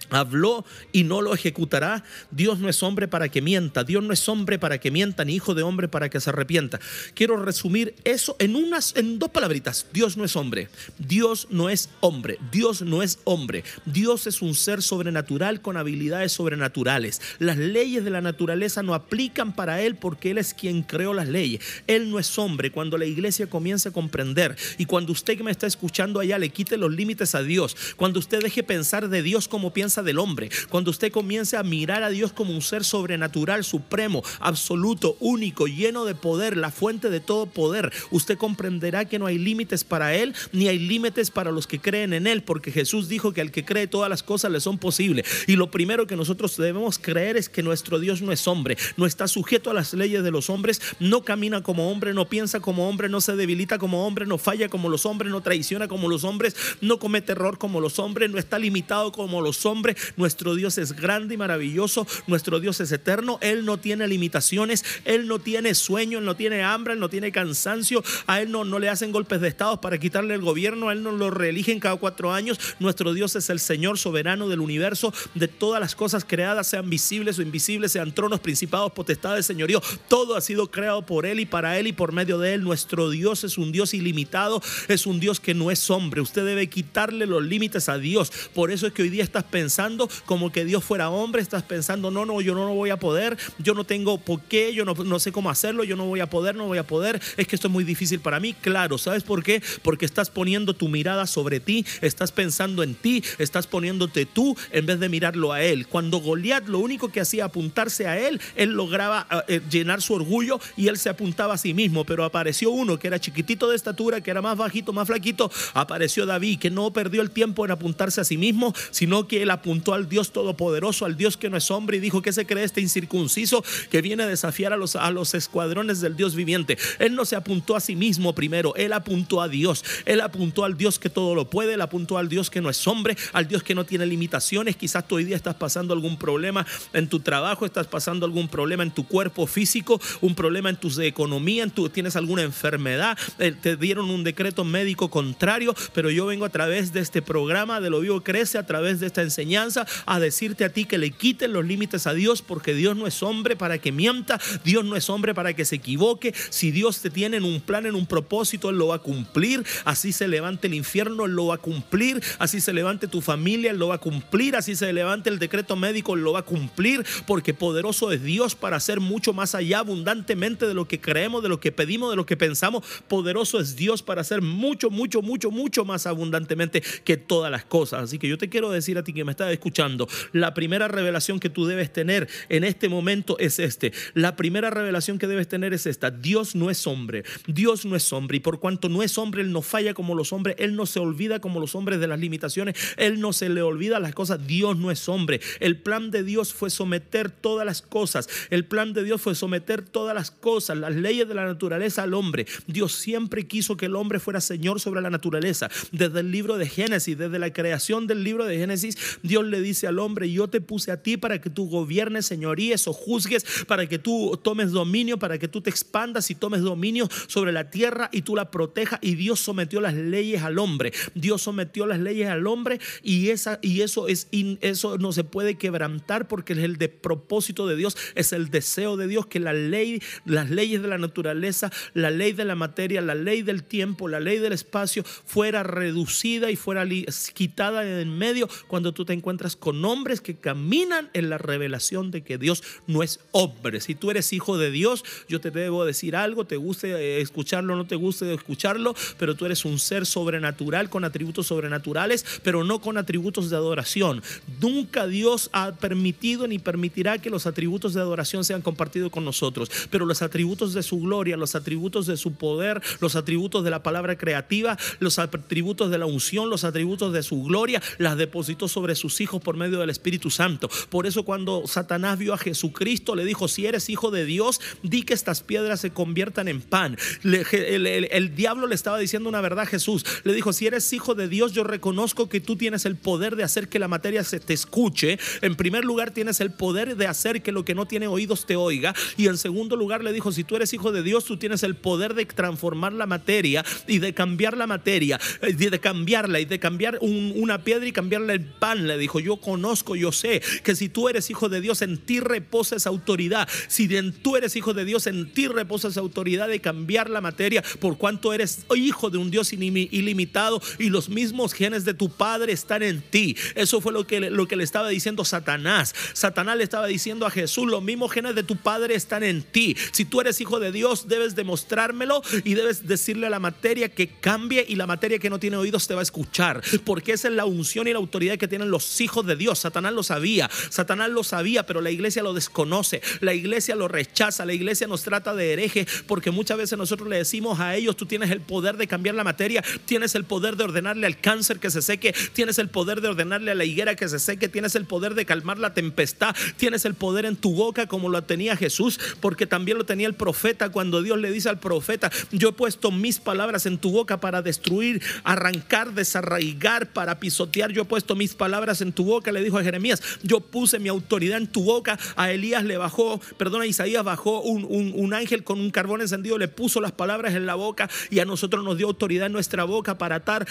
Habló 0.09 0.65
y 0.91 1.03
no 1.03 1.21
lo 1.21 1.33
ejecutará. 1.33 2.03
Dios 2.31 2.59
no 2.59 2.69
es 2.69 2.83
hombre 2.83 3.07
para 3.07 3.29
que 3.29 3.41
mienta, 3.41 3.83
Dios 3.83 4.03
no 4.03 4.13
es 4.13 4.27
hombre 4.29 4.59
para 4.59 4.79
que 4.79 4.91
mienta, 4.91 5.25
ni 5.25 5.35
hijo 5.35 5.53
de 5.53 5.63
hombre 5.63 5.87
para 5.87 6.09
que 6.09 6.19
se 6.19 6.29
arrepienta. 6.29 6.79
Quiero 7.13 7.37
resumir 7.37 7.95
eso 8.03 8.35
en 8.39 8.55
unas 8.55 8.95
en 8.95 9.19
dos 9.19 9.29
palabritas. 9.29 9.87
Dios 9.93 10.17
no 10.17 10.25
es 10.25 10.35
hombre. 10.35 10.69
Dios 10.97 11.47
no 11.49 11.69
es 11.69 11.89
hombre. 12.01 12.37
Dios 12.51 12.81
no 12.81 13.03
es 13.03 13.19
hombre. 13.23 13.63
Dios 13.85 14.27
es 14.27 14.41
un 14.41 14.55
ser 14.55 14.81
sobrenatural 14.81 15.61
con 15.61 15.77
habilidades 15.77 16.31
sobrenaturales. 16.31 17.21
Las 17.39 17.57
leyes 17.57 18.03
de 18.03 18.09
la 18.09 18.21
naturaleza 18.21 18.83
no 18.83 18.93
aplican 18.93 19.55
para 19.55 19.81
él 19.81 19.95
porque 19.95 20.31
él 20.31 20.37
es 20.37 20.53
quien 20.53 20.83
creó 20.83 21.13
las 21.13 21.27
leyes. 21.27 21.61
Él 21.87 22.09
no 22.09 22.19
es 22.19 22.37
hombre. 22.37 22.71
Cuando 22.71 22.97
la 22.97 23.05
iglesia 23.05 23.47
comience 23.47 23.89
a 23.89 23.93
comprender 23.93 24.55
y 24.77 24.85
cuando 24.85 25.11
usted 25.11 25.37
que 25.37 25.43
me 25.43 25.51
está 25.51 25.67
escuchando 25.67 26.19
allá 26.19 26.37
le 26.37 26.49
quite 26.49 26.77
los 26.77 26.93
límites 26.93 27.35
a 27.35 27.43
Dios, 27.43 27.75
cuando 27.95 28.19
usted 28.19 28.41
deje 28.41 28.63
pensar 28.63 29.09
de 29.09 29.21
Dios 29.21 29.47
como 29.47 29.73
piensa 29.73 29.98
del 30.03 30.19
hombre, 30.19 30.49
cuando 30.69 30.91
usted 30.91 31.11
comience 31.11 31.57
a 31.57 31.63
mirar 31.63 32.03
a 32.03 32.09
Dios 32.09 32.31
como 32.31 32.53
un 32.53 32.61
ser 32.61 32.83
sobrenatural, 32.83 33.63
supremo, 33.63 34.23
absoluto, 34.39 35.17
único, 35.19 35.67
lleno 35.67 36.05
de 36.05 36.15
poder, 36.15 36.57
la 36.57 36.71
fuente 36.71 37.09
de 37.09 37.19
todo 37.19 37.45
poder, 37.45 37.91
usted 38.11 38.37
comprenderá 38.37 39.05
que 39.05 39.19
no 39.19 39.25
hay 39.25 39.37
límites 39.37 39.83
para 39.83 40.15
Él, 40.15 40.33
ni 40.51 40.67
hay 40.67 40.79
límites 40.79 41.31
para 41.31 41.51
los 41.51 41.67
que 41.67 41.79
creen 41.79 42.13
en 42.13 42.27
Él, 42.27 42.43
porque 42.43 42.71
Jesús 42.71 43.09
dijo 43.09 43.33
que 43.33 43.41
al 43.41 43.51
que 43.51 43.65
cree 43.65 43.87
todas 43.87 44.09
las 44.09 44.23
cosas 44.23 44.51
le 44.51 44.59
son 44.59 44.77
posibles. 44.77 45.25
Y 45.47 45.55
lo 45.55 45.71
primero 45.71 46.07
que 46.07 46.15
nosotros 46.15 46.55
debemos 46.57 46.99
creer 46.99 47.37
es 47.37 47.49
que 47.49 47.63
nuestro 47.63 47.99
Dios 47.99 48.21
no 48.21 48.31
es 48.31 48.47
hombre, 48.47 48.77
no 48.97 49.05
está 49.05 49.27
sujeto 49.27 49.71
a 49.71 49.73
las 49.73 49.93
leyes 49.93 50.23
de 50.23 50.31
los 50.31 50.49
hombres, 50.49 50.81
no 50.99 51.23
camina 51.23 51.61
como 51.63 51.91
hombre, 51.91 52.13
no 52.13 52.27
piensa 52.29 52.59
como 52.59 52.89
hombre, 52.89 53.09
no 53.09 53.21
se 53.21 53.35
debilita 53.35 53.77
como 53.77 54.05
hombre, 54.05 54.25
no 54.25 54.37
falla 54.37 54.69
como 54.69 54.89
los 54.89 55.05
hombres, 55.05 55.31
no 55.31 55.41
traiciona 55.41 55.87
como 55.87 56.09
los 56.09 56.23
hombres, 56.23 56.55
no 56.81 56.99
comete 56.99 57.33
error 57.33 57.57
como 57.57 57.81
los 57.81 57.99
hombres, 57.99 58.29
no 58.29 58.37
está 58.37 58.59
limitado 58.59 59.11
como 59.11 59.41
los 59.41 59.65
hombres 59.65 59.88
nuestro 60.17 60.55
Dios 60.55 60.77
es 60.77 60.93
grande 60.93 61.35
y 61.35 61.37
maravilloso. 61.37 62.07
Nuestro 62.27 62.59
Dios 62.59 62.79
es 62.79 62.91
eterno. 62.91 63.37
Él 63.41 63.65
no 63.65 63.77
tiene 63.77 64.07
limitaciones. 64.07 64.83
Él 65.05 65.27
no 65.27 65.39
tiene 65.39 65.75
sueño. 65.75 66.19
Él 66.19 66.25
no 66.25 66.35
tiene 66.35 66.63
hambre. 66.63 66.93
Él 66.93 66.99
no 66.99 67.09
tiene 67.09 67.31
cansancio. 67.31 68.03
A 68.27 68.41
Él 68.41 68.51
no, 68.51 68.65
no 68.65 68.79
le 68.79 68.89
hacen 68.89 69.11
golpes 69.11 69.41
de 69.41 69.47
Estado 69.47 69.81
para 69.81 69.97
quitarle 69.97 70.33
el 70.33 70.41
gobierno. 70.41 70.89
A 70.89 70.93
Él 70.93 71.03
no 71.03 71.11
lo 71.11 71.29
reeligen 71.29 71.79
cada 71.79 71.95
cuatro 71.95 72.33
años. 72.33 72.59
Nuestro 72.79 73.13
Dios 73.13 73.35
es 73.35 73.49
el 73.49 73.59
Señor 73.59 73.97
soberano 73.97 74.49
del 74.49 74.59
universo, 74.59 75.13
de 75.35 75.47
todas 75.47 75.79
las 75.79 75.95
cosas 75.95 76.25
creadas, 76.25 76.67
sean 76.67 76.89
visibles 76.89 77.39
o 77.39 77.41
invisibles, 77.41 77.91
sean 77.91 78.13
tronos, 78.13 78.39
principados, 78.39 78.91
potestades, 78.91 79.45
señorío. 79.45 79.81
Todo 80.07 80.35
ha 80.35 80.41
sido 80.41 80.69
creado 80.71 81.05
por 81.05 81.25
Él 81.25 81.39
y 81.39 81.45
para 81.45 81.77
Él 81.79 81.87
y 81.87 81.93
por 81.93 82.11
medio 82.11 82.37
de 82.37 82.53
Él. 82.53 82.63
Nuestro 82.63 83.09
Dios 83.09 83.43
es 83.43 83.57
un 83.57 83.71
Dios 83.71 83.93
ilimitado. 83.93 84.61
Es 84.87 85.05
un 85.05 85.19
Dios 85.19 85.39
que 85.39 85.53
no 85.53 85.71
es 85.71 85.89
hombre. 85.89 86.21
Usted 86.21 86.45
debe 86.45 86.69
quitarle 86.69 87.25
los 87.25 87.43
límites 87.43 87.89
a 87.89 87.97
Dios. 87.97 88.31
Por 88.53 88.71
eso 88.71 88.87
es 88.87 88.93
que 88.93 89.03
hoy 89.03 89.09
día 89.09 89.23
estás 89.23 89.43
pensando 89.43 89.78
como 90.25 90.51
que 90.51 90.65
Dios 90.65 90.83
fuera 90.83 91.09
hombre, 91.09 91.41
estás 91.41 91.63
pensando, 91.63 92.11
no, 92.11 92.25
no, 92.25 92.41
yo 92.41 92.53
no, 92.53 92.73
voy 92.73 92.89
a 92.89 92.97
poder, 92.97 93.37
yo 93.59 93.73
no 93.73 93.85
tengo 93.85 94.17
por 94.17 94.41
qué, 94.41 94.73
yo 94.73 94.83
no, 94.83 94.93
no 94.93 95.19
sé 95.19 95.31
cómo 95.31 95.49
hacerlo, 95.49 95.85
yo 95.85 95.95
no 95.95 96.05
voy 96.05 96.19
a 96.19 96.29
poder, 96.29 96.55
no 96.55 96.65
voy 96.65 96.77
a 96.77 96.85
poder, 96.85 97.21
es 97.37 97.47
que 97.47 97.55
esto 97.55 97.67
es 97.67 97.71
muy 97.71 97.85
difícil 97.85 98.19
para 98.19 98.39
mí. 98.39 98.53
Claro, 98.53 98.97
¿sabes 98.97 99.23
por 99.23 99.41
qué? 99.41 99.63
Porque 99.81 100.05
estás 100.05 100.29
poniendo 100.29 100.73
tu 100.73 100.89
mirada 100.89 101.27
sobre 101.27 101.61
ti, 101.61 101.85
estás 102.01 102.31
pensando 102.33 102.83
en 102.83 102.93
ti, 102.93 103.23
estás 103.37 103.67
poniéndote 103.67 104.25
tú 104.25 104.57
en 104.71 104.85
vez 104.85 104.99
de 104.99 105.07
mirarlo 105.07 105.53
a 105.53 105.63
él. 105.63 105.87
Cuando 105.87 106.17
Goliat 106.17 106.67
lo 106.67 106.79
único 106.79 107.09
que 107.09 107.21
hacía 107.21 107.45
apuntarse 107.45 108.05
a 108.05 108.19
él, 108.19 108.41
él 108.55 108.71
lograba 108.71 109.27
eh, 109.47 109.61
llenar 109.71 110.01
su 110.01 110.13
orgullo 110.13 110.59
y 110.75 110.87
él 110.87 110.97
se 110.97 111.09
apuntaba 111.09 111.53
a 111.53 111.57
sí 111.57 111.73
mismo, 111.73 112.03
pero 112.05 112.25
apareció 112.25 112.71
uno 112.71 112.99
que 112.99 113.07
era 113.07 113.19
chiquitito 113.19 113.69
de 113.69 113.77
estatura, 113.77 114.21
que 114.21 114.31
era 114.31 114.41
más 114.41 114.57
bajito, 114.57 114.91
más 114.91 115.07
flaquito, 115.07 115.49
apareció 115.73 116.25
David, 116.25 116.59
que 116.59 116.69
no 116.69 116.91
perdió 116.91 117.21
el 117.21 117.31
tiempo 117.31 117.63
en 117.63 117.71
apuntarse 117.71 118.19
a 118.19 118.25
sí 118.25 118.37
mismo, 118.37 118.73
sino 118.91 119.27
que 119.27 119.41
él 119.43 119.51
apuntó 119.69 119.93
al 119.93 120.09
Dios 120.09 120.31
Todopoderoso, 120.31 121.05
al 121.05 121.15
Dios 121.15 121.37
que 121.37 121.47
no 121.47 121.55
es 121.55 121.69
hombre, 121.69 121.97
y 121.97 121.99
dijo 121.99 122.23
que 122.23 122.33
se 122.33 122.47
cree 122.47 122.63
este 122.63 122.81
incircunciso 122.81 123.63
que 123.91 124.01
viene 124.01 124.23
a 124.23 124.27
desafiar 124.27 124.73
a 124.73 124.77
los, 124.77 124.95
a 124.95 125.11
los 125.11 125.35
escuadrones 125.35 126.01
del 126.01 126.15
Dios 126.15 126.33
viviente. 126.33 126.75
Él 126.97 127.13
no 127.13 127.23
se 127.23 127.35
apuntó 127.35 127.75
a 127.75 127.79
sí 127.79 127.95
mismo 127.95 128.33
primero, 128.33 128.73
él 128.75 128.93
apuntó 128.93 129.43
a 129.43 129.47
Dios, 129.47 129.85
él 130.05 130.21
apuntó 130.21 130.63
al 130.65 130.75
Dios 130.75 130.97
que 130.97 131.11
todo 131.11 131.35
lo 131.35 131.51
puede, 131.51 131.75
él 131.75 131.81
apuntó 131.81 132.17
al 132.17 132.29
Dios 132.29 132.49
que 132.49 132.61
no 132.61 132.69
es 132.71 132.87
hombre, 132.87 133.15
al 133.31 133.47
Dios 133.47 133.61
que 133.61 133.75
no 133.75 133.85
tiene 133.85 134.07
limitaciones. 134.07 134.75
Quizás 134.75 135.05
hoy 135.11 135.23
día 135.23 135.35
estás 135.35 135.53
pasando 135.53 135.93
algún 135.93 136.17
problema 136.17 136.65
en 136.93 137.07
tu 137.07 137.19
trabajo, 137.19 137.67
estás 137.67 137.85
pasando 137.85 138.25
algún 138.25 138.47
problema 138.47 138.81
en 138.81 138.89
tu 138.89 139.05
cuerpo 139.05 139.45
físico, 139.45 140.01
un 140.21 140.33
problema 140.33 140.71
en 140.71 140.77
tu 140.77 140.89
economía, 140.99 141.61
en 141.61 141.69
tu, 141.69 141.89
tienes 141.89 142.15
alguna 142.15 142.41
enfermedad, 142.41 143.15
eh, 143.37 143.51
te 143.51 143.75
dieron 143.75 144.09
un 144.09 144.23
decreto 144.23 144.63
médico 144.63 145.11
contrario, 145.11 145.75
pero 145.93 146.09
yo 146.09 146.25
vengo 146.25 146.45
a 146.45 146.49
través 146.49 146.91
de 146.91 147.01
este 147.01 147.21
programa 147.21 147.79
de 147.79 147.91
lo 147.91 147.99
vivo 147.99 148.21
crece, 148.21 148.57
a 148.57 148.65
través 148.65 148.99
de 148.99 149.05
esta 149.05 149.21
enseñanza 149.21 149.48
a 149.57 150.19
decirte 150.19 150.65
a 150.65 150.69
ti 150.69 150.85
que 150.85 150.97
le 150.97 151.11
quiten 151.11 151.53
los 151.53 151.65
límites 151.65 152.07
a 152.07 152.13
Dios 152.13 152.41
porque 152.41 152.73
Dios 152.73 152.95
no 152.95 153.07
es 153.07 153.23
hombre 153.23 153.55
para 153.55 153.77
que 153.79 153.91
mienta, 153.91 154.39
Dios 154.63 154.85
no 154.85 154.95
es 154.95 155.09
hombre 155.09 155.33
para 155.33 155.53
que 155.53 155.65
se 155.65 155.75
equivoque. 155.75 156.33
Si 156.49 156.71
Dios 156.71 157.01
te 157.01 157.09
tiene 157.09 157.37
en 157.37 157.43
un 157.43 157.61
plan, 157.61 157.85
en 157.85 157.95
un 157.95 158.05
propósito, 158.05 158.69
Él 158.69 158.77
lo 158.77 158.87
va 158.87 158.95
a 158.95 158.99
cumplir. 158.99 159.63
Así 159.85 160.11
se 160.11 160.27
levante 160.27 160.67
el 160.67 160.73
infierno, 160.73 161.25
Él 161.25 161.31
lo 161.31 161.47
va 161.47 161.55
a 161.55 161.59
cumplir. 161.59 162.21
Así 162.37 162.61
se 162.61 162.73
levante 162.73 163.07
tu 163.07 163.21
familia, 163.21 163.71
Él 163.71 163.77
lo 163.77 163.87
va 163.87 163.95
a 163.95 163.99
cumplir. 163.99 164.55
Así 164.55 164.75
se 164.75 164.91
levante 164.93 165.29
el 165.29 165.39
decreto 165.39 165.75
médico, 165.75 166.15
Él 166.15 166.21
lo 166.21 166.33
va 166.33 166.39
a 166.39 166.45
cumplir. 166.45 167.05
Porque 167.25 167.53
poderoso 167.53 168.11
es 168.11 168.23
Dios 168.23 168.55
para 168.55 168.77
hacer 168.77 168.99
mucho 168.99 169.33
más 169.33 169.55
allá 169.55 169.79
abundantemente 169.79 170.67
de 170.67 170.73
lo 170.73 170.87
que 170.87 170.99
creemos, 170.99 171.43
de 171.43 171.49
lo 171.49 171.59
que 171.59 171.71
pedimos, 171.71 172.09
de 172.09 172.15
lo 172.15 172.25
que 172.25 172.37
pensamos. 172.37 172.83
Poderoso 173.07 173.59
es 173.59 173.75
Dios 173.75 174.03
para 174.03 174.21
hacer 174.21 174.41
mucho, 174.41 174.89
mucho, 174.89 175.21
mucho, 175.21 175.51
mucho 175.51 175.85
más 175.85 176.05
abundantemente 176.05 176.83
que 177.03 177.17
todas 177.17 177.51
las 177.51 177.65
cosas. 177.65 178.03
Así 178.03 178.19
que 178.19 178.27
yo 178.27 178.37
te 178.37 178.49
quiero 178.49 178.69
decir 178.71 178.97
a 178.97 179.03
ti 179.03 179.13
que 179.13 179.23
me 179.23 179.31
escuchando, 179.51 180.07
la 180.33 180.53
primera 180.53 180.87
revelación 180.87 181.39
que 181.39 181.49
tú 181.49 181.65
debes 181.65 181.91
tener 181.93 182.27
en 182.49 182.63
este 182.63 182.89
momento 182.89 183.37
es 183.39 183.59
este. 183.59 183.93
La 184.13 184.35
primera 184.35 184.69
revelación 184.69 185.17
que 185.17 185.27
debes 185.27 185.47
tener 185.47 185.73
es 185.73 185.85
esta. 185.85 186.11
Dios 186.11 186.55
no 186.55 186.69
es 186.69 186.85
hombre. 186.87 187.23
Dios 187.47 187.85
no 187.85 187.95
es 187.95 188.11
hombre. 188.11 188.37
Y 188.37 188.39
por 188.39 188.59
cuanto 188.59 188.89
no 188.89 189.03
es 189.03 189.17
hombre, 189.17 189.41
Él 189.41 189.51
no 189.51 189.61
falla 189.61 189.93
como 189.93 190.15
los 190.15 190.33
hombres. 190.33 190.55
Él 190.59 190.75
no 190.75 190.85
se 190.85 190.99
olvida 190.99 191.39
como 191.39 191.59
los 191.59 191.75
hombres 191.75 191.99
de 191.99 192.07
las 192.07 192.19
limitaciones. 192.19 192.75
Él 192.97 193.19
no 193.19 193.33
se 193.33 193.49
le 193.49 193.61
olvida 193.61 193.99
las 193.99 194.13
cosas. 194.13 194.45
Dios 194.45 194.77
no 194.77 194.91
es 194.91 195.07
hombre. 195.07 195.39
El 195.59 195.77
plan 195.77 196.11
de 196.11 196.23
Dios 196.23 196.53
fue 196.53 196.69
someter 196.69 197.29
todas 197.29 197.65
las 197.65 197.81
cosas. 197.81 198.27
El 198.49 198.65
plan 198.65 198.93
de 198.93 199.03
Dios 199.03 199.21
fue 199.21 199.35
someter 199.35 199.81
todas 199.81 200.15
las 200.15 200.31
cosas, 200.31 200.77
las 200.77 200.95
leyes 200.95 201.27
de 201.27 201.35
la 201.35 201.45
naturaleza 201.45 202.03
al 202.03 202.13
hombre. 202.13 202.45
Dios 202.67 202.93
siempre 202.93 203.47
quiso 203.47 203.77
que 203.77 203.85
el 203.85 203.95
hombre 203.95 204.19
fuera 204.19 204.41
Señor 204.41 204.79
sobre 204.79 205.01
la 205.01 205.09
naturaleza. 205.09 205.69
Desde 205.91 206.19
el 206.21 206.31
libro 206.31 206.57
de 206.57 206.67
Génesis, 206.67 207.17
desde 207.17 207.39
la 207.39 207.53
creación 207.53 208.07
del 208.07 208.23
libro 208.23 208.45
de 208.45 208.57
Génesis, 208.57 208.97
Dios 209.29 209.45
le 209.45 209.61
dice 209.61 209.85
al 209.85 209.99
hombre, 209.99 210.31
yo 210.31 210.47
te 210.47 210.59
puse 210.59 210.91
a 210.91 211.03
ti 211.03 211.15
para 211.15 211.39
que 211.39 211.51
tú 211.51 211.69
gobiernes, 211.69 212.25
señorías 212.25 212.87
o 212.87 212.93
juzgues, 212.93 213.45
para 213.67 213.87
que 213.87 213.99
tú 213.99 214.39
tomes 214.43 214.71
dominio, 214.71 215.19
para 215.19 215.37
que 215.37 215.47
tú 215.47 215.61
te 215.61 215.69
expandas 215.69 216.31
y 216.31 216.35
tomes 216.35 216.61
dominio 216.61 217.07
sobre 217.27 217.51
la 217.51 217.69
tierra 217.69 218.09
y 218.11 218.23
tú 218.23 218.35
la 218.35 218.49
protejas. 218.49 218.99
Y 219.03 219.13
Dios 219.13 219.39
sometió 219.39 219.81
las 219.81 219.93
leyes 219.93 220.41
al 220.41 220.57
hombre. 220.57 220.91
Dios 221.13 221.43
sometió 221.43 221.85
las 221.85 221.99
leyes 221.99 222.27
al 222.27 222.47
hombre 222.47 222.79
y, 223.03 223.29
esa, 223.29 223.59
y 223.61 223.81
eso, 223.81 224.07
es, 224.07 224.27
eso 224.31 224.97
no 224.97 225.11
se 225.11 225.23
puede 225.23 225.59
quebrantar 225.59 226.27
porque 226.27 226.53
es 226.53 226.59
el 226.59 226.77
de 226.77 226.89
propósito 226.89 227.67
de 227.67 227.75
Dios, 227.75 227.95
es 228.15 228.33
el 228.33 228.49
deseo 228.49 228.97
de 228.97 229.07
Dios 229.07 229.27
que 229.27 229.39
la 229.39 229.53
ley, 229.53 230.01
las 230.25 230.49
leyes 230.49 230.81
de 230.81 230.87
la 230.87 230.97
naturaleza, 230.97 231.71
la 231.93 232.09
ley 232.09 232.33
de 232.33 232.45
la 232.45 232.55
materia, 232.55 232.99
la 233.01 233.13
ley 233.13 233.43
del 233.43 233.63
tiempo, 233.63 234.07
la 234.07 234.19
ley 234.19 234.39
del 234.39 234.53
espacio 234.53 235.03
fuera 235.03 235.61
reducida 235.61 236.49
y 236.49 236.55
fuera 236.55 236.87
quitada 237.33 238.01
en 238.01 238.17
medio 238.17 238.49
cuando 238.67 238.93
tú 238.93 239.05
te 239.05 239.13
encuentras 239.19 239.55
con 239.55 239.83
hombres 239.85 240.21
que 240.21 240.35
caminan 240.35 241.09
en 241.13 241.29
la 241.29 241.37
revelación 241.37 242.11
de 242.11 242.21
que 242.21 242.37
Dios 242.37 242.63
no 242.87 243.03
es 243.03 243.19
hombre. 243.31 243.81
Si 243.81 243.95
tú 243.95 244.11
eres 244.11 244.33
hijo 244.33 244.57
de 244.57 244.71
Dios, 244.71 245.03
yo 245.27 245.39
te 245.39 245.51
debo 245.51 245.85
decir 245.85 246.15
algo, 246.15 246.45
te 246.45 246.57
guste 246.57 246.91
eh, 246.91 247.21
escucharlo 247.21 247.73
o 247.73 247.77
no 247.77 247.85
te 247.85 247.95
guste 247.95 248.33
escucharlo, 248.33 248.95
pero 249.17 249.35
tú 249.35 249.45
eres 249.45 249.65
un 249.65 249.79
ser 249.79 250.05
sobrenatural 250.05 250.89
con 250.89 251.03
atributos 251.03 251.47
sobrenaturales, 251.47 252.25
pero 252.43 252.63
no 252.63 252.79
con 252.81 252.97
atributos 252.97 253.49
de 253.49 253.55
adoración. 253.55 254.23
Nunca 254.61 255.07
Dios 255.07 255.49
ha 255.53 255.73
permitido 255.73 256.47
ni 256.47 256.59
permitirá 256.59 257.17
que 257.17 257.29
los 257.29 257.45
atributos 257.45 257.93
de 257.93 258.01
adoración 258.01 258.43
sean 258.43 258.61
compartidos 258.61 259.11
con 259.11 259.25
nosotros, 259.25 259.69
pero 259.89 260.05
los 260.05 260.21
atributos 260.21 260.73
de 260.73 260.83
su 260.83 260.99
gloria, 260.99 261.37
los 261.37 261.55
atributos 261.55 262.07
de 262.07 262.17
su 262.17 262.33
poder, 262.33 262.81
los 262.99 263.15
atributos 263.15 263.63
de 263.63 263.69
la 263.69 263.83
palabra 263.83 264.17
creativa, 264.17 264.77
los 264.99 265.19
atributos 265.19 265.91
de 265.91 265.97
la 265.97 266.05
unción, 266.05 266.49
los 266.49 266.63
atributos 266.63 267.13
de 267.13 267.23
su 267.23 267.43
gloria, 267.43 267.81
las 267.97 268.17
depositó 268.17 268.67
sobre 268.67 268.95
sus 269.09 269.21
hijos 269.21 269.41
por 269.41 269.57
medio 269.57 269.79
del 269.79 269.89
Espíritu 269.89 270.29
Santo. 270.29 270.69
Por 270.89 271.07
eso 271.07 271.23
cuando 271.23 271.65
Satanás 271.65 272.19
vio 272.19 272.33
a 272.33 272.37
Jesucristo, 272.37 273.15
le 273.15 273.25
dijo, 273.25 273.47
si 273.47 273.65
eres 273.65 273.89
hijo 273.89 274.11
de 274.11 274.25
Dios, 274.25 274.61
di 274.83 275.01
que 275.01 275.13
estas 275.13 275.41
piedras 275.41 275.81
se 275.81 275.91
conviertan 275.91 276.47
en 276.47 276.61
pan. 276.61 276.97
el, 277.23 278.35
diablo 278.35 278.67
le 278.67 278.75
estaba 278.75 278.99
diciendo 278.99 279.27
una 279.27 279.41
verdad 279.41 279.63
a 279.63 279.65
Jesús. 279.65 280.05
Le 280.23 280.33
dijo, 280.33 280.53
si 280.53 280.67
eres 280.67 280.91
hijo 280.93 281.15
de 281.15 281.27
Dios, 281.27 281.53
yo 281.53 281.63
reconozco 281.63 282.29
que 282.29 282.39
tú 282.39 282.55
tienes 282.55 282.85
el 282.85 282.95
poder 282.95 283.35
de 283.35 283.43
hacer 283.43 283.67
que 283.67 283.79
la 283.79 283.87
materia 283.87 284.23
se 284.23 284.39
te 284.39 284.53
escuche. 284.53 285.17
En 285.41 285.55
primer 285.55 285.85
lugar, 285.85 286.11
tienes 286.11 286.39
el 286.39 286.51
poder 286.51 286.95
de 286.95 287.07
hacer 287.07 287.41
que 287.41 287.51
lo 287.51 287.65
que 287.65 287.75
no 287.75 287.87
tiene 287.87 288.07
oídos 288.07 288.45
te 288.45 288.55
oiga. 288.55 288.93
Y 289.17 289.27
en 289.27 289.37
segundo 289.37 289.75
lugar, 289.75 290.03
le 290.03 290.13
dijo, 290.13 290.31
si 290.31 290.43
tú 290.43 290.55
eres 290.55 290.73
hijo 290.73 290.91
de 290.91 291.01
Dios, 291.01 291.25
tú 291.25 291.37
tienes 291.37 291.63
el 291.63 291.75
poder 291.75 292.13
de 292.13 292.25
transformar 292.25 292.93
la 292.93 293.07
materia 293.07 293.65
y 293.87 293.97
de 293.97 294.13
cambiar 294.13 294.55
la 294.55 294.67
materia, 294.67 295.19
y 295.47 295.53
de 295.53 295.79
cambiarla 295.79 296.39
y 296.39 296.45
de 296.45 296.59
cambiar 296.59 296.99
una 297.01 297.63
piedra 297.63 297.87
y 297.87 297.91
cambiarle 297.91 298.33
el 298.33 298.45
pan. 298.45 298.87
Le 298.87 298.97
dijo, 298.99 299.19
yo 299.19 299.37
conozco, 299.37 299.95
yo 299.95 300.11
sé 300.11 300.41
que 300.63 300.75
si 300.75 300.89
tú 300.89 301.09
eres 301.09 301.29
hijo 301.29 301.49
de 301.49 301.61
Dios, 301.61 301.81
en 301.81 301.97
ti 301.97 302.19
reposa 302.19 302.75
esa 302.75 302.89
autoridad. 302.89 303.47
Si 303.67 303.87
tú 304.11 304.35
eres 304.35 304.55
hijo 304.55 304.73
de 304.73 304.85
Dios, 304.85 305.07
en 305.07 305.33
ti 305.33 305.47
reposa 305.47 305.87
esa 305.87 305.99
autoridad 305.99 306.47
de 306.47 306.61
cambiar 306.61 307.09
la 307.09 307.21
materia 307.21 307.63
por 307.79 307.97
cuanto 307.97 308.33
eres 308.33 308.59
hijo 308.75 309.09
de 309.09 309.17
un 309.17 309.31
Dios 309.31 309.53
ilimitado 309.53 310.61
y 310.77 310.89
los 310.89 311.09
mismos 311.09 311.53
genes 311.53 311.85
de 311.85 311.93
tu 311.93 312.09
padre 312.09 312.53
están 312.53 312.83
en 312.83 313.01
ti. 313.01 313.35
Eso 313.55 313.81
fue 313.81 313.91
lo 313.91 314.05
que, 314.05 314.19
lo 314.19 314.47
que 314.47 314.55
le 314.55 314.63
estaba 314.63 314.89
diciendo 314.89 315.25
Satanás. 315.25 315.95
Satanás 316.13 316.57
le 316.57 316.63
estaba 316.63 316.87
diciendo 316.87 317.25
a 317.25 317.31
Jesús, 317.31 317.67
los 317.67 317.83
mismos 317.83 318.11
genes 318.11 318.35
de 318.35 318.43
tu 318.43 318.55
padre 318.55 318.95
están 318.95 319.23
en 319.23 319.43
ti. 319.43 319.75
Si 319.91 320.05
tú 320.05 320.21
eres 320.21 320.39
hijo 320.41 320.59
de 320.59 320.71
Dios, 320.71 321.07
debes 321.07 321.35
demostrármelo 321.35 322.21
y 322.43 322.53
debes 322.53 322.87
decirle 322.87 323.27
a 323.27 323.29
la 323.29 323.39
materia 323.39 323.89
que 323.89 324.07
cambie 324.07 324.65
y 324.67 324.75
la 324.75 324.87
materia 324.87 325.19
que 325.19 325.29
no 325.29 325.39
tiene 325.39 325.57
oídos 325.57 325.87
te 325.87 325.93
va 325.93 326.01
a 326.01 326.03
escuchar. 326.03 326.61
Porque 326.83 327.13
esa 327.13 327.27
es 327.27 327.33
la 327.33 327.45
unción 327.45 327.87
y 327.87 327.93
la 327.93 327.99
autoridad 327.99 328.37
que 328.37 328.47
tienen 328.47 328.71
los 328.71 328.83
hijos 329.01 329.25
de 329.25 329.35
Dios. 329.35 329.59
Satanás 329.59 329.93
lo 329.93 330.03
sabía, 330.03 330.49
Satanás 330.69 331.09
lo 331.09 331.23
sabía, 331.23 331.65
pero 331.65 331.81
la 331.81 331.91
iglesia 331.91 332.23
lo 332.23 332.33
desconoce, 332.33 333.01
la 333.21 333.33
iglesia 333.33 333.75
lo 333.75 333.87
rechaza, 333.87 334.45
la 334.45 334.53
iglesia 334.53 334.87
nos 334.87 335.03
trata 335.03 335.33
de 335.35 335.53
hereje 335.53 335.87
porque 336.07 336.31
muchas 336.31 336.57
veces 336.57 336.77
nosotros 336.77 337.07
le 337.09 337.17
decimos 337.17 337.59
a 337.59 337.75
ellos, 337.75 337.95
tú 337.95 338.05
tienes 338.05 338.31
el 338.31 338.41
poder 338.41 338.77
de 338.77 338.87
cambiar 338.87 339.15
la 339.15 339.23
materia, 339.23 339.63
tienes 339.85 340.15
el 340.15 340.23
poder 340.23 340.55
de 340.55 340.63
ordenarle 340.63 341.05
al 341.05 341.19
cáncer 341.19 341.59
que 341.59 341.69
se 341.69 341.81
seque, 341.81 342.13
tienes 342.33 342.59
el 342.59 342.69
poder 342.69 343.01
de 343.01 343.09
ordenarle 343.09 343.51
a 343.51 343.55
la 343.55 343.65
higuera 343.65 343.95
que 343.95 344.09
se 344.09 344.19
seque, 344.19 344.49
tienes 344.49 344.75
el 344.75 344.85
poder 344.85 345.15
de 345.15 345.25
calmar 345.25 345.59
la 345.59 345.73
tempestad, 345.73 346.35
tienes 346.57 346.85
el 346.85 346.93
poder 346.93 347.25
en 347.25 347.35
tu 347.35 347.53
boca 347.53 347.87
como 347.87 348.09
lo 348.09 348.23
tenía 348.23 348.55
Jesús, 348.55 348.99
porque 349.19 349.47
también 349.47 349.77
lo 349.77 349.85
tenía 349.85 350.07
el 350.07 350.13
profeta 350.13 350.69
cuando 350.69 351.01
Dios 351.01 351.17
le 351.19 351.31
dice 351.31 351.49
al 351.49 351.59
profeta, 351.59 352.11
yo 352.31 352.49
he 352.49 352.53
puesto 352.53 352.91
mis 352.91 353.19
palabras 353.19 353.65
en 353.65 353.77
tu 353.77 353.91
boca 353.91 354.19
para 354.19 354.41
destruir, 354.41 355.01
arrancar, 355.23 355.93
desarraigar, 355.93 356.87
para 356.91 357.19
pisotear, 357.19 357.71
yo 357.71 357.83
he 357.83 357.85
puesto 357.85 358.15
mis 358.15 358.33
palabras 358.33 358.78
en 358.81 358.93
tu 358.93 359.03
boca, 359.03 359.31
le 359.31 359.43
dijo 359.43 359.57
a 359.57 359.63
Jeremías, 359.63 360.01
yo 360.23 360.39
puse 360.39 360.79
mi 360.79 360.89
autoridad 360.89 361.37
en 361.37 361.47
tu 361.47 361.63
boca, 361.63 361.99
a 362.15 362.31
Elías 362.31 362.63
le 362.63 362.77
bajó, 362.77 363.19
perdona, 363.37 363.65
Isaías 363.65 364.03
bajó 364.03 364.41
un, 364.41 364.65
un 364.95 365.13
ángel 365.13 365.43
con 365.43 365.59
un 365.59 365.71
carbón 365.71 366.01
encendido, 366.01 366.37
le 366.37 366.47
puso 366.47 366.81
las 366.81 366.91
palabras 366.91 367.35
en 367.35 367.45
la 367.45 367.55
boca 367.55 367.89
y 368.09 368.19
a 368.19 368.25
nosotros 368.25 368.63
nos 368.63 368.77
dio 368.77 368.87
autoridad 368.87 369.27
en 369.27 369.33
nuestra 369.33 369.63
boca 369.63 369.97
para 369.97 370.17
atar, 370.17 370.47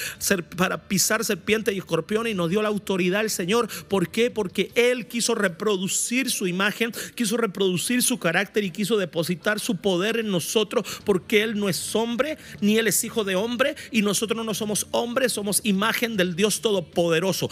para 0.56 0.88
pisar 0.88 1.24
serpiente 1.24 1.72
y 1.72 1.78
escorpión 1.78 2.26
y 2.26 2.34
nos 2.34 2.50
dio 2.50 2.62
la 2.62 2.68
autoridad 2.68 3.22
el 3.22 3.30
Señor. 3.30 3.68
¿Por 3.88 4.10
qué? 4.10 4.30
Porque 4.30 4.70
Él 4.74 5.06
quiso 5.06 5.34
reproducir 5.34 6.30
su 6.30 6.46
imagen, 6.46 6.92
quiso 7.14 7.36
reproducir 7.36 8.02
su 8.02 8.18
carácter 8.18 8.64
y 8.64 8.70
quiso 8.70 8.96
depositar 8.96 9.60
su 9.60 9.76
poder 9.76 10.18
en 10.18 10.30
nosotros 10.30 10.86
porque 11.04 11.42
Él 11.42 11.58
no 11.58 11.68
es 11.68 11.94
hombre 11.94 12.38
ni 12.60 12.78
Él 12.78 12.86
es 12.86 13.02
hijo 13.04 13.24
de 13.24 13.36
hombre 13.36 13.74
y 13.90 14.02
nosotros 14.02 14.44
no 14.44 14.54
somos 14.54 14.86
hombres, 14.90 15.32
somos 15.32 15.60
imagen 15.64 16.16
del 16.16 16.36
Dios 16.36 16.60
Todopoderoso. 16.60 17.50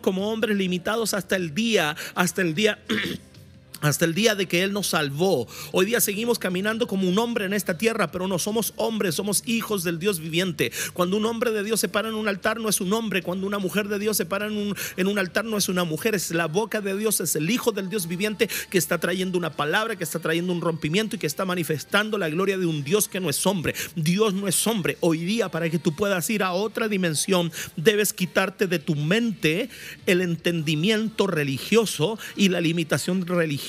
Como 0.00 0.30
hombres 0.30 0.56
limitados 0.56 1.12
hasta 1.12 1.36
el 1.36 1.54
día, 1.54 1.96
hasta 2.14 2.42
el 2.42 2.54
día 2.54 2.78
hasta 3.80 4.04
el 4.04 4.14
día 4.14 4.34
de 4.34 4.46
que 4.46 4.62
Él 4.62 4.72
nos 4.72 4.88
salvó. 4.88 5.46
Hoy 5.72 5.86
día 5.86 6.00
seguimos 6.00 6.38
caminando 6.38 6.86
como 6.86 7.08
un 7.08 7.18
hombre 7.18 7.44
en 7.44 7.52
esta 7.52 7.76
tierra, 7.76 8.10
pero 8.10 8.26
no 8.28 8.38
somos 8.38 8.72
hombres, 8.76 9.14
somos 9.14 9.42
hijos 9.46 9.84
del 9.84 9.98
Dios 9.98 10.20
viviente. 10.20 10.72
Cuando 10.92 11.16
un 11.16 11.26
hombre 11.26 11.50
de 11.50 11.62
Dios 11.62 11.80
se 11.80 11.88
para 11.88 12.08
en 12.08 12.14
un 12.14 12.28
altar, 12.28 12.58
no 12.58 12.68
es 12.68 12.80
un 12.80 12.92
hombre. 12.92 13.22
Cuando 13.22 13.46
una 13.46 13.58
mujer 13.58 13.88
de 13.88 13.98
Dios 13.98 14.16
se 14.16 14.26
para 14.26 14.46
en 14.46 14.56
un, 14.56 14.76
en 14.96 15.06
un 15.06 15.18
altar, 15.18 15.44
no 15.44 15.56
es 15.56 15.68
una 15.68 15.84
mujer. 15.84 16.14
Es 16.14 16.30
la 16.30 16.46
boca 16.46 16.80
de 16.80 16.96
Dios, 16.96 17.20
es 17.20 17.36
el 17.36 17.50
Hijo 17.50 17.72
del 17.72 17.90
Dios 17.90 18.06
viviente 18.06 18.48
que 18.70 18.78
está 18.78 18.98
trayendo 18.98 19.38
una 19.38 19.50
palabra, 19.50 19.96
que 19.96 20.04
está 20.04 20.18
trayendo 20.18 20.52
un 20.52 20.60
rompimiento 20.60 21.16
y 21.16 21.18
que 21.18 21.26
está 21.26 21.44
manifestando 21.44 22.18
la 22.18 22.28
gloria 22.28 22.58
de 22.58 22.66
un 22.66 22.82
Dios 22.82 23.08
que 23.08 23.20
no 23.20 23.30
es 23.30 23.46
hombre. 23.46 23.74
Dios 23.94 24.32
no 24.34 24.48
es 24.48 24.66
hombre. 24.66 24.96
Hoy 25.00 25.18
día, 25.18 25.50
para 25.50 25.68
que 25.68 25.78
tú 25.78 25.94
puedas 25.94 26.28
ir 26.30 26.42
a 26.42 26.52
otra 26.52 26.88
dimensión, 26.88 27.52
debes 27.76 28.12
quitarte 28.12 28.66
de 28.66 28.78
tu 28.78 28.94
mente 28.94 29.68
el 30.06 30.22
entendimiento 30.22 31.26
religioso 31.26 32.18
y 32.36 32.48
la 32.48 32.60
limitación 32.60 33.26
religiosa 33.26 33.65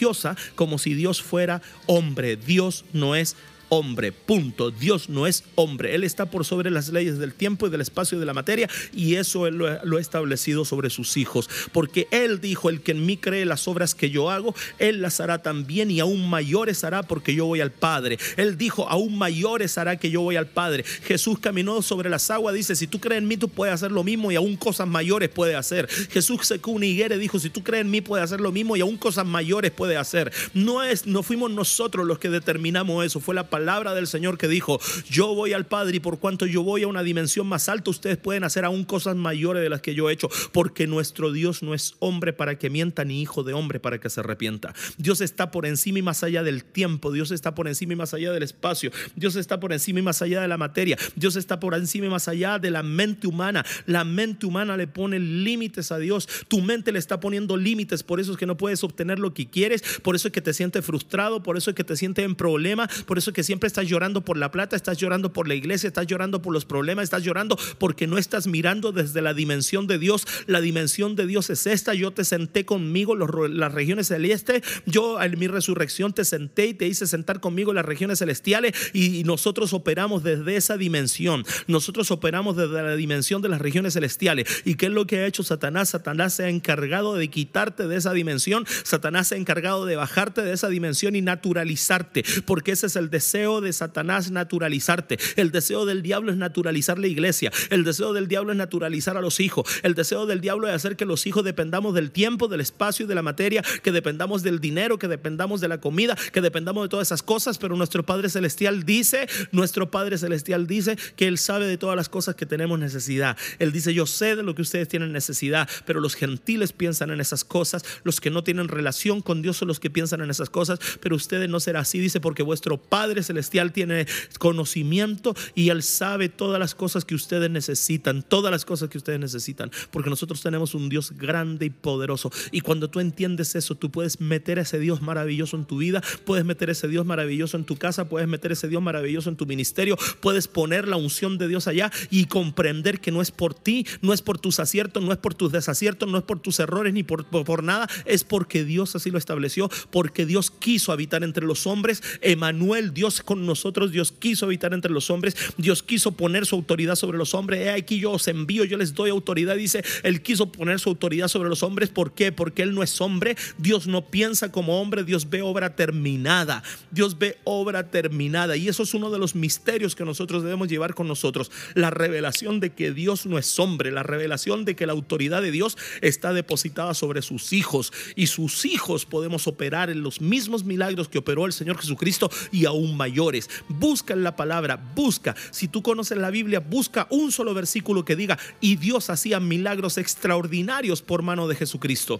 como 0.55 0.77
si 0.77 0.93
Dios 0.93 1.21
fuera 1.21 1.61
hombre. 1.85 2.37
Dios 2.37 2.85
no 2.93 3.15
es 3.15 3.35
hombre, 3.69 4.11
punto. 4.11 4.71
Dios 4.71 5.09
no 5.09 5.27
es 5.27 5.43
hombre. 5.55 5.95
Él 5.95 6.03
está 6.03 6.27
por 6.27 6.45
sobre 6.45 6.71
las 6.71 6.89
leyes 6.89 7.19
del 7.19 7.33
tiempo 7.33 7.67
y 7.67 7.69
del 7.69 7.81
espacio 7.81 8.17
y 8.17 8.19
de 8.19 8.25
la 8.25 8.33
materia 8.33 8.69
y 8.93 9.15
eso 9.15 9.49
lo, 9.49 9.67
ha 9.67 9.99
establecido 9.99 10.65
sobre 10.65 10.89
sus 10.89 11.17
hijos. 11.17 11.49
Porque 11.71 12.07
Él 12.11 12.39
dijo, 12.39 12.69
el 12.69 12.81
que 12.81 12.91
en 12.91 13.05
mí 13.05 13.17
cree 13.17 13.45
las 13.45 13.67
obras 13.67 13.95
que 13.95 14.09
yo 14.09 14.29
hago, 14.29 14.55
Él 14.79 15.01
las 15.01 15.19
hará 15.19 15.41
también 15.41 15.91
y 15.91 15.99
aún 15.99 16.29
mayores 16.29 16.83
hará 16.83 17.03
porque 17.03 17.35
yo 17.35 17.45
voy 17.45 17.61
al 17.61 17.71
Padre. 17.71 18.17
Él 18.37 18.57
dijo, 18.57 18.87
aún 18.89 19.17
mayores 19.17 19.77
hará 19.77 19.97
que 19.97 20.09
yo 20.09 20.21
voy 20.21 20.35
al 20.35 20.47
Padre. 20.47 20.83
Jesús 20.83 21.39
caminó 21.39 21.81
sobre 21.81 22.09
las 22.09 22.29
aguas, 22.31 22.55
dice, 22.55 22.75
si 22.75 22.87
tú 22.87 22.99
crees 22.99 23.21
en 23.21 23.27
mí, 23.27 23.37
tú 23.37 23.49
puedes 23.49 23.73
hacer 23.73 23.91
lo 23.91 24.03
mismo 24.03 24.31
y 24.31 24.35
aún 24.35 24.55
cosas 24.55 24.87
mayores 24.87 25.29
puede 25.29 25.55
hacer. 25.55 25.87
Jesús 25.89 26.47
secó 26.47 26.71
una 26.71 26.85
higuera 26.85 27.17
dijo, 27.17 27.39
si 27.39 27.49
tú 27.49 27.63
crees 27.63 27.81
en 27.81 27.91
mí, 27.91 28.01
puede 28.01 28.23
hacer 28.23 28.41
lo 28.41 28.51
mismo 28.51 28.75
y 28.75 28.81
aún 28.81 28.97
cosas 28.97 29.25
mayores 29.25 29.71
puede 29.71 29.97
hacer. 29.97 30.31
No 30.53 30.83
es, 30.83 31.05
no 31.05 31.23
fuimos 31.23 31.51
nosotros 31.51 32.05
los 32.05 32.19
que 32.19 32.29
determinamos 32.29 33.05
eso, 33.05 33.19
fue 33.19 33.35
la 33.35 33.49
palabra 33.49 33.56
del 33.57 34.07
Señor 34.07 34.37
que 34.37 34.47
dijo, 34.47 34.79
yo 35.09 35.33
voy 35.33 35.53
al 35.53 35.65
Padre 35.65 35.97
y 35.97 35.99
por 35.99 36.19
cuanto 36.19 36.45
yo 36.45 36.63
voy 36.63 36.83
a 36.83 36.87
una 36.87 37.03
dimensión 37.03 37.47
más 37.47 37.69
alta, 37.69 37.89
ustedes 37.89 38.17
pueden 38.17 38.43
hacer 38.43 38.65
aún 38.65 38.83
cosas 38.83 39.15
mayores 39.15 39.61
de 39.61 39.69
las 39.69 39.81
que 39.81 39.93
yo 39.93 40.09
he 40.09 40.13
hecho, 40.13 40.29
porque 40.51 40.87
nuestro 40.87 41.31
Dios 41.31 41.63
no 41.63 41.73
es 41.73 41.95
hombre 41.99 42.33
para 42.33 42.57
que 42.57 42.69
mienta, 42.69 43.05
ni 43.05 43.21
hijo 43.21 43.43
de 43.43 43.53
hombre 43.53 43.79
para 43.79 43.99
que 43.99 44.09
se 44.09 44.19
arrepienta. 44.19 44.73
Dios 44.97 45.21
está 45.21 45.51
por 45.51 45.65
encima 45.65 45.99
y 45.99 46.01
más 46.01 46.23
allá 46.23 46.43
del 46.43 46.63
tiempo, 46.63 47.11
Dios 47.11 47.31
está 47.31 47.55
por 47.55 47.67
encima 47.67 47.93
y 47.93 47.95
más 47.95 48.13
allá 48.13 48.31
del 48.31 48.43
espacio, 48.43 48.91
Dios 49.15 49.35
está 49.35 49.59
por 49.59 49.73
encima 49.73 49.99
y 49.99 50.03
más 50.03 50.21
allá 50.21 50.41
de 50.41 50.47
la 50.47 50.57
materia, 50.57 50.97
Dios 51.15 51.35
está 51.35 51.59
por 51.59 51.73
encima 51.75 52.07
y 52.07 52.09
más 52.09 52.27
allá 52.27 52.59
de 52.59 52.71
la 52.71 52.83
mente 52.83 53.27
humana. 53.27 53.65
La 53.85 54.03
mente 54.03 54.45
humana 54.45 54.77
le 54.77 54.87
pone 54.87 55.19
límites 55.19 55.91
a 55.91 55.97
Dios, 55.97 56.27
tu 56.47 56.61
mente 56.61 56.91
le 56.91 56.99
está 56.99 57.19
poniendo 57.19 57.57
límites, 57.57 58.03
por 58.03 58.19
eso 58.19 58.31
es 58.31 58.37
que 58.37 58.45
no 58.45 58.57
puedes 58.57 58.83
obtener 58.83 59.19
lo 59.19 59.33
que 59.33 59.49
quieres, 59.49 59.83
por 60.01 60.15
eso 60.15 60.27
es 60.27 60.33
que 60.33 60.41
te 60.41 60.53
sientes 60.53 60.85
frustrado, 60.85 61.43
por 61.43 61.57
eso 61.57 61.71
es 61.71 61.75
que 61.75 61.83
te 61.83 61.95
sientes 61.95 62.25
en 62.25 62.35
problema, 62.35 62.87
por 63.05 63.17
eso 63.17 63.31
es 63.31 63.33
que 63.33 63.43
siempre 63.47 63.67
estás 63.67 63.87
llorando 63.87 64.21
por 64.21 64.37
la 64.37 64.51
plata, 64.51 64.75
estás 64.75 64.97
llorando 64.97 65.31
por 65.31 65.47
la 65.47 65.55
iglesia, 65.55 65.87
estás 65.87 66.05
llorando 66.05 66.41
por 66.41 66.53
los 66.53 66.65
problemas, 66.65 67.05
estás 67.05 67.23
llorando 67.23 67.57
porque 67.79 68.05
no 68.05 68.17
estás 68.17 68.45
mirando 68.45 68.91
desde 68.91 69.21
la 69.21 69.33
dimensión 69.33 69.87
de 69.87 69.97
Dios. 69.97 70.27
La 70.47 70.59
dimensión 70.59 71.15
de 71.15 71.25
Dios 71.25 71.49
es 71.49 71.65
esta. 71.65 71.93
Yo 71.93 72.11
te 72.11 72.25
senté 72.25 72.65
conmigo 72.65 73.13
en 73.15 73.57
las 73.57 73.73
regiones 73.73 74.07
celestes. 74.07 74.63
Yo 74.85 75.21
en 75.21 75.39
mi 75.39 75.47
resurrección 75.47 76.13
te 76.13 76.25
senté 76.25 76.67
y 76.67 76.73
te 76.73 76.87
hice 76.87 77.07
sentar 77.07 77.39
conmigo 77.39 77.71
en 77.71 77.75
las 77.75 77.85
regiones 77.85 78.19
celestiales 78.19 78.73
y 78.93 79.23
nosotros 79.23 79.71
operamos 79.71 80.23
desde 80.23 80.57
esa 80.57 80.75
dimensión. 80.75 81.45
Nosotros 81.67 82.11
operamos 82.11 82.57
desde 82.57 82.83
la 82.83 82.95
dimensión 82.97 83.41
de 83.41 83.47
las 83.47 83.61
regiones 83.61 83.93
celestiales. 83.93 84.63
¿Y 84.65 84.75
qué 84.75 84.87
es 84.87 84.91
lo 84.91 85.07
que 85.07 85.19
ha 85.19 85.25
hecho 85.25 85.43
Satanás? 85.43 85.89
Satanás 85.89 86.33
se 86.33 86.43
ha 86.43 86.49
encargado 86.49 87.15
de 87.15 87.29
quitarte 87.29 87.87
de 87.87 87.95
esa 87.95 88.11
dimensión. 88.11 88.65
Satanás 88.83 89.29
se 89.29 89.35
ha 89.35 89.37
encargado 89.37 89.85
de 89.85 89.95
bajarte 89.95 90.41
de 90.41 90.51
esa 90.51 90.67
dimensión 90.67 91.15
y 91.15 91.21
naturalizarte, 91.21 92.25
porque 92.45 92.73
ese 92.73 92.87
es 92.87 92.97
el 92.97 93.09
deseo 93.09 93.36
deseo 93.37 93.61
de 93.61 93.71
Satanás 93.71 94.31
naturalizarte. 94.31 95.19
El 95.35 95.51
deseo 95.51 95.85
del 95.85 96.01
diablo 96.01 96.31
es 96.31 96.37
naturalizar 96.37 96.97
la 96.97 97.05
iglesia. 97.05 97.51
El 97.69 97.83
deseo 97.83 98.11
del 98.11 98.27
diablo 98.27 98.51
es 98.51 98.57
naturalizar 98.57 99.15
a 99.15 99.21
los 99.21 99.39
hijos. 99.39 99.69
El 99.83 99.93
deseo 99.93 100.25
del 100.25 100.41
diablo 100.41 100.67
es 100.67 100.73
hacer 100.73 100.95
que 100.95 101.05
los 101.05 101.27
hijos 101.27 101.43
dependamos 101.43 101.93
del 101.93 102.09
tiempo, 102.09 102.47
del 102.47 102.61
espacio 102.61 103.05
y 103.05 103.07
de 103.07 103.13
la 103.13 103.21
materia, 103.21 103.63
que 103.83 103.91
dependamos 103.91 104.41
del 104.41 104.59
dinero, 104.59 104.97
que 104.97 105.07
dependamos 105.07 105.61
de 105.61 105.67
la 105.67 105.79
comida, 105.79 106.17
que 106.33 106.41
dependamos 106.41 106.83
de 106.83 106.89
todas 106.89 107.09
esas 107.09 107.21
cosas. 107.21 107.59
Pero 107.59 107.75
nuestro 107.75 108.03
Padre 108.03 108.29
Celestial 108.29 108.83
dice, 108.83 109.29
nuestro 109.51 109.91
Padre 109.91 110.17
Celestial 110.17 110.65
dice 110.65 110.97
que 111.15 111.27
Él 111.27 111.37
sabe 111.37 111.67
de 111.67 111.77
todas 111.77 111.95
las 111.95 112.09
cosas 112.09 112.33
que 112.35 112.47
tenemos 112.47 112.79
necesidad. 112.79 113.37
Él 113.59 113.71
dice, 113.71 113.93
yo 113.93 114.07
sé 114.07 114.35
de 114.35 114.41
lo 114.41 114.55
que 114.55 114.63
ustedes 114.63 114.87
tienen 114.87 115.11
necesidad, 115.11 115.69
pero 115.85 115.99
los 115.99 116.15
gentiles 116.15 116.73
piensan 116.73 117.11
en 117.11 117.21
esas 117.21 117.43
cosas. 117.43 117.83
Los 118.03 118.19
que 118.19 118.31
no 118.31 118.43
tienen 118.43 118.67
relación 118.67 119.21
con 119.21 119.43
Dios 119.43 119.57
son 119.57 119.67
los 119.67 119.79
que 119.79 119.91
piensan 119.91 120.21
en 120.21 120.31
esas 120.31 120.49
cosas, 120.49 120.79
pero 121.01 121.15
ustedes 121.15 121.47
no 121.47 121.59
será 121.59 121.81
así, 121.81 121.99
dice, 121.99 122.19
porque 122.19 122.41
vuestro 122.41 122.77
Padre 122.77 123.21
Celestial 123.27 123.71
tiene 123.71 124.07
conocimiento 124.39 125.35
y 125.55 125.69
Él 125.69 125.83
sabe 125.83 126.29
todas 126.29 126.59
las 126.59 126.75
cosas 126.75 127.05
que 127.05 127.15
ustedes 127.15 127.49
necesitan, 127.49 128.23
todas 128.23 128.51
las 128.51 128.65
cosas 128.65 128.89
que 128.89 128.97
ustedes 128.97 129.19
necesitan, 129.19 129.71
porque 129.91 130.09
nosotros 130.09 130.41
tenemos 130.41 130.73
un 130.73 130.89
Dios 130.89 131.11
grande 131.11 131.67
y 131.67 131.69
poderoso. 131.69 132.31
Y 132.51 132.61
cuando 132.61 132.89
tú 132.89 132.99
entiendes 132.99 133.55
eso, 133.55 133.75
tú 133.75 133.91
puedes 133.91 134.19
meter 134.21 134.59
a 134.59 134.61
ese 134.63 134.79
Dios 134.79 135.01
maravilloso 135.01 135.57
en 135.57 135.65
tu 135.65 135.77
vida, 135.77 136.01
puedes 136.25 136.45
meter 136.45 136.69
ese 136.69 136.87
Dios 136.87 137.05
maravilloso 137.05 137.57
en 137.57 137.65
tu 137.65 137.77
casa, 137.77 138.09
puedes 138.09 138.27
meter 138.27 138.51
ese 138.51 138.67
Dios 138.67 138.81
maravilloso 138.81 139.29
en 139.29 139.35
tu 139.35 139.45
ministerio, 139.45 139.97
puedes 140.19 140.47
poner 140.47 140.87
la 140.87 140.97
unción 140.97 141.37
de 141.37 141.47
Dios 141.47 141.67
allá 141.67 141.91
y 142.09 142.25
comprender 142.25 142.99
que 142.99 143.11
no 143.11 143.21
es 143.21 143.31
por 143.31 143.53
ti, 143.53 143.85
no 144.01 144.13
es 144.13 144.21
por 144.21 144.39
tus 144.39 144.59
aciertos, 144.59 145.03
no 145.03 145.11
es 145.11 145.17
por 145.17 145.33
tus 145.33 145.51
desaciertos, 145.51 146.09
no 146.09 146.17
es 146.17 146.23
por 146.23 146.39
tus 146.39 146.59
errores 146.59 146.93
ni 146.93 147.03
por, 147.03 147.25
por, 147.25 147.45
por 147.45 147.63
nada, 147.63 147.87
es 148.05 148.23
porque 148.23 148.63
Dios 148.63 148.95
así 148.95 149.11
lo 149.11 149.17
estableció, 149.17 149.69
porque 149.91 150.25
Dios 150.25 150.51
quiso 150.51 150.91
habitar 150.91 151.23
entre 151.23 151.45
los 151.45 151.67
hombres. 151.67 152.01
Emanuel, 152.21 152.93
Dios 152.93 153.16
con 153.21 153.45
nosotros, 153.45 153.91
Dios 153.91 154.11
quiso 154.11 154.45
habitar 154.45 154.73
entre 154.73 154.91
los 154.91 155.09
hombres, 155.09 155.35
Dios 155.57 155.83
quiso 155.83 156.11
poner 156.11 156.45
su 156.45 156.55
autoridad 156.55 156.95
sobre 156.95 157.17
los 157.17 157.33
hombres. 157.33 157.61
He 157.61 157.69
aquí 157.69 157.99
yo 157.99 158.11
os 158.11 158.27
envío, 158.27 158.63
yo 158.63 158.77
les 158.77 158.93
doy 158.93 159.09
autoridad. 159.09 159.55
Dice, 159.55 159.83
Él 160.03 160.21
quiso 160.21 160.51
poner 160.51 160.79
su 160.79 160.89
autoridad 160.89 161.27
sobre 161.27 161.49
los 161.49 161.63
hombres. 161.63 161.89
¿Por 161.89 162.13
qué? 162.13 162.31
Porque 162.31 162.63
Él 162.63 162.73
no 162.73 162.83
es 162.83 162.99
hombre, 163.01 163.35
Dios 163.57 163.87
no 163.87 164.05
piensa 164.05 164.51
como 164.51 164.81
hombre, 164.81 165.03
Dios 165.03 165.29
ve 165.29 165.41
obra 165.41 165.75
terminada. 165.75 166.63
Dios 166.91 167.17
ve 167.17 167.37
obra 167.43 167.89
terminada. 167.89 168.57
Y 168.57 168.67
eso 168.67 168.83
es 168.83 168.93
uno 168.93 169.11
de 169.11 169.19
los 169.19 169.35
misterios 169.35 169.95
que 169.95 170.05
nosotros 170.05 170.43
debemos 170.43 170.67
llevar 170.67 170.93
con 170.93 171.07
nosotros. 171.07 171.51
La 171.73 171.89
revelación 171.89 172.59
de 172.59 172.71
que 172.71 172.91
Dios 172.91 173.25
no 173.25 173.37
es 173.37 173.59
hombre, 173.59 173.91
la 173.91 174.03
revelación 174.03 174.65
de 174.65 174.75
que 174.75 174.85
la 174.85 174.93
autoridad 174.93 175.41
de 175.41 175.51
Dios 175.51 175.77
está 176.01 176.33
depositada 176.33 176.93
sobre 176.93 177.21
sus 177.21 177.53
hijos 177.53 177.91
y 178.15 178.27
sus 178.27 178.65
hijos 178.65 179.05
podemos 179.05 179.47
operar 179.47 179.89
en 179.89 180.01
los 180.01 180.21
mismos 180.21 180.63
milagros 180.63 181.07
que 181.07 181.17
operó 181.17 181.45
el 181.45 181.53
Señor 181.53 181.77
Jesucristo 181.77 182.29
y 182.51 182.65
aún 182.65 182.97
mayores. 183.07 183.49
Busca 183.69 184.13
en 184.13 184.23
la 184.23 184.35
palabra, 184.35 184.79
busca. 184.95 185.33
Si 185.51 185.69
tú 185.69 185.81
conoces 185.81 186.17
la 186.17 186.29
Biblia, 186.29 186.59
busca 186.59 187.07
un 187.09 187.31
solo 187.31 187.53
versículo 187.53 188.03
que 188.03 188.17
diga, 188.17 188.37
y 188.59 188.75
Dios 188.75 189.09
hacía 189.09 189.39
milagros 189.39 189.97
extraordinarios 189.97 191.01
por 191.01 191.21
mano 191.21 191.47
de 191.47 191.55
Jesucristo. 191.55 192.19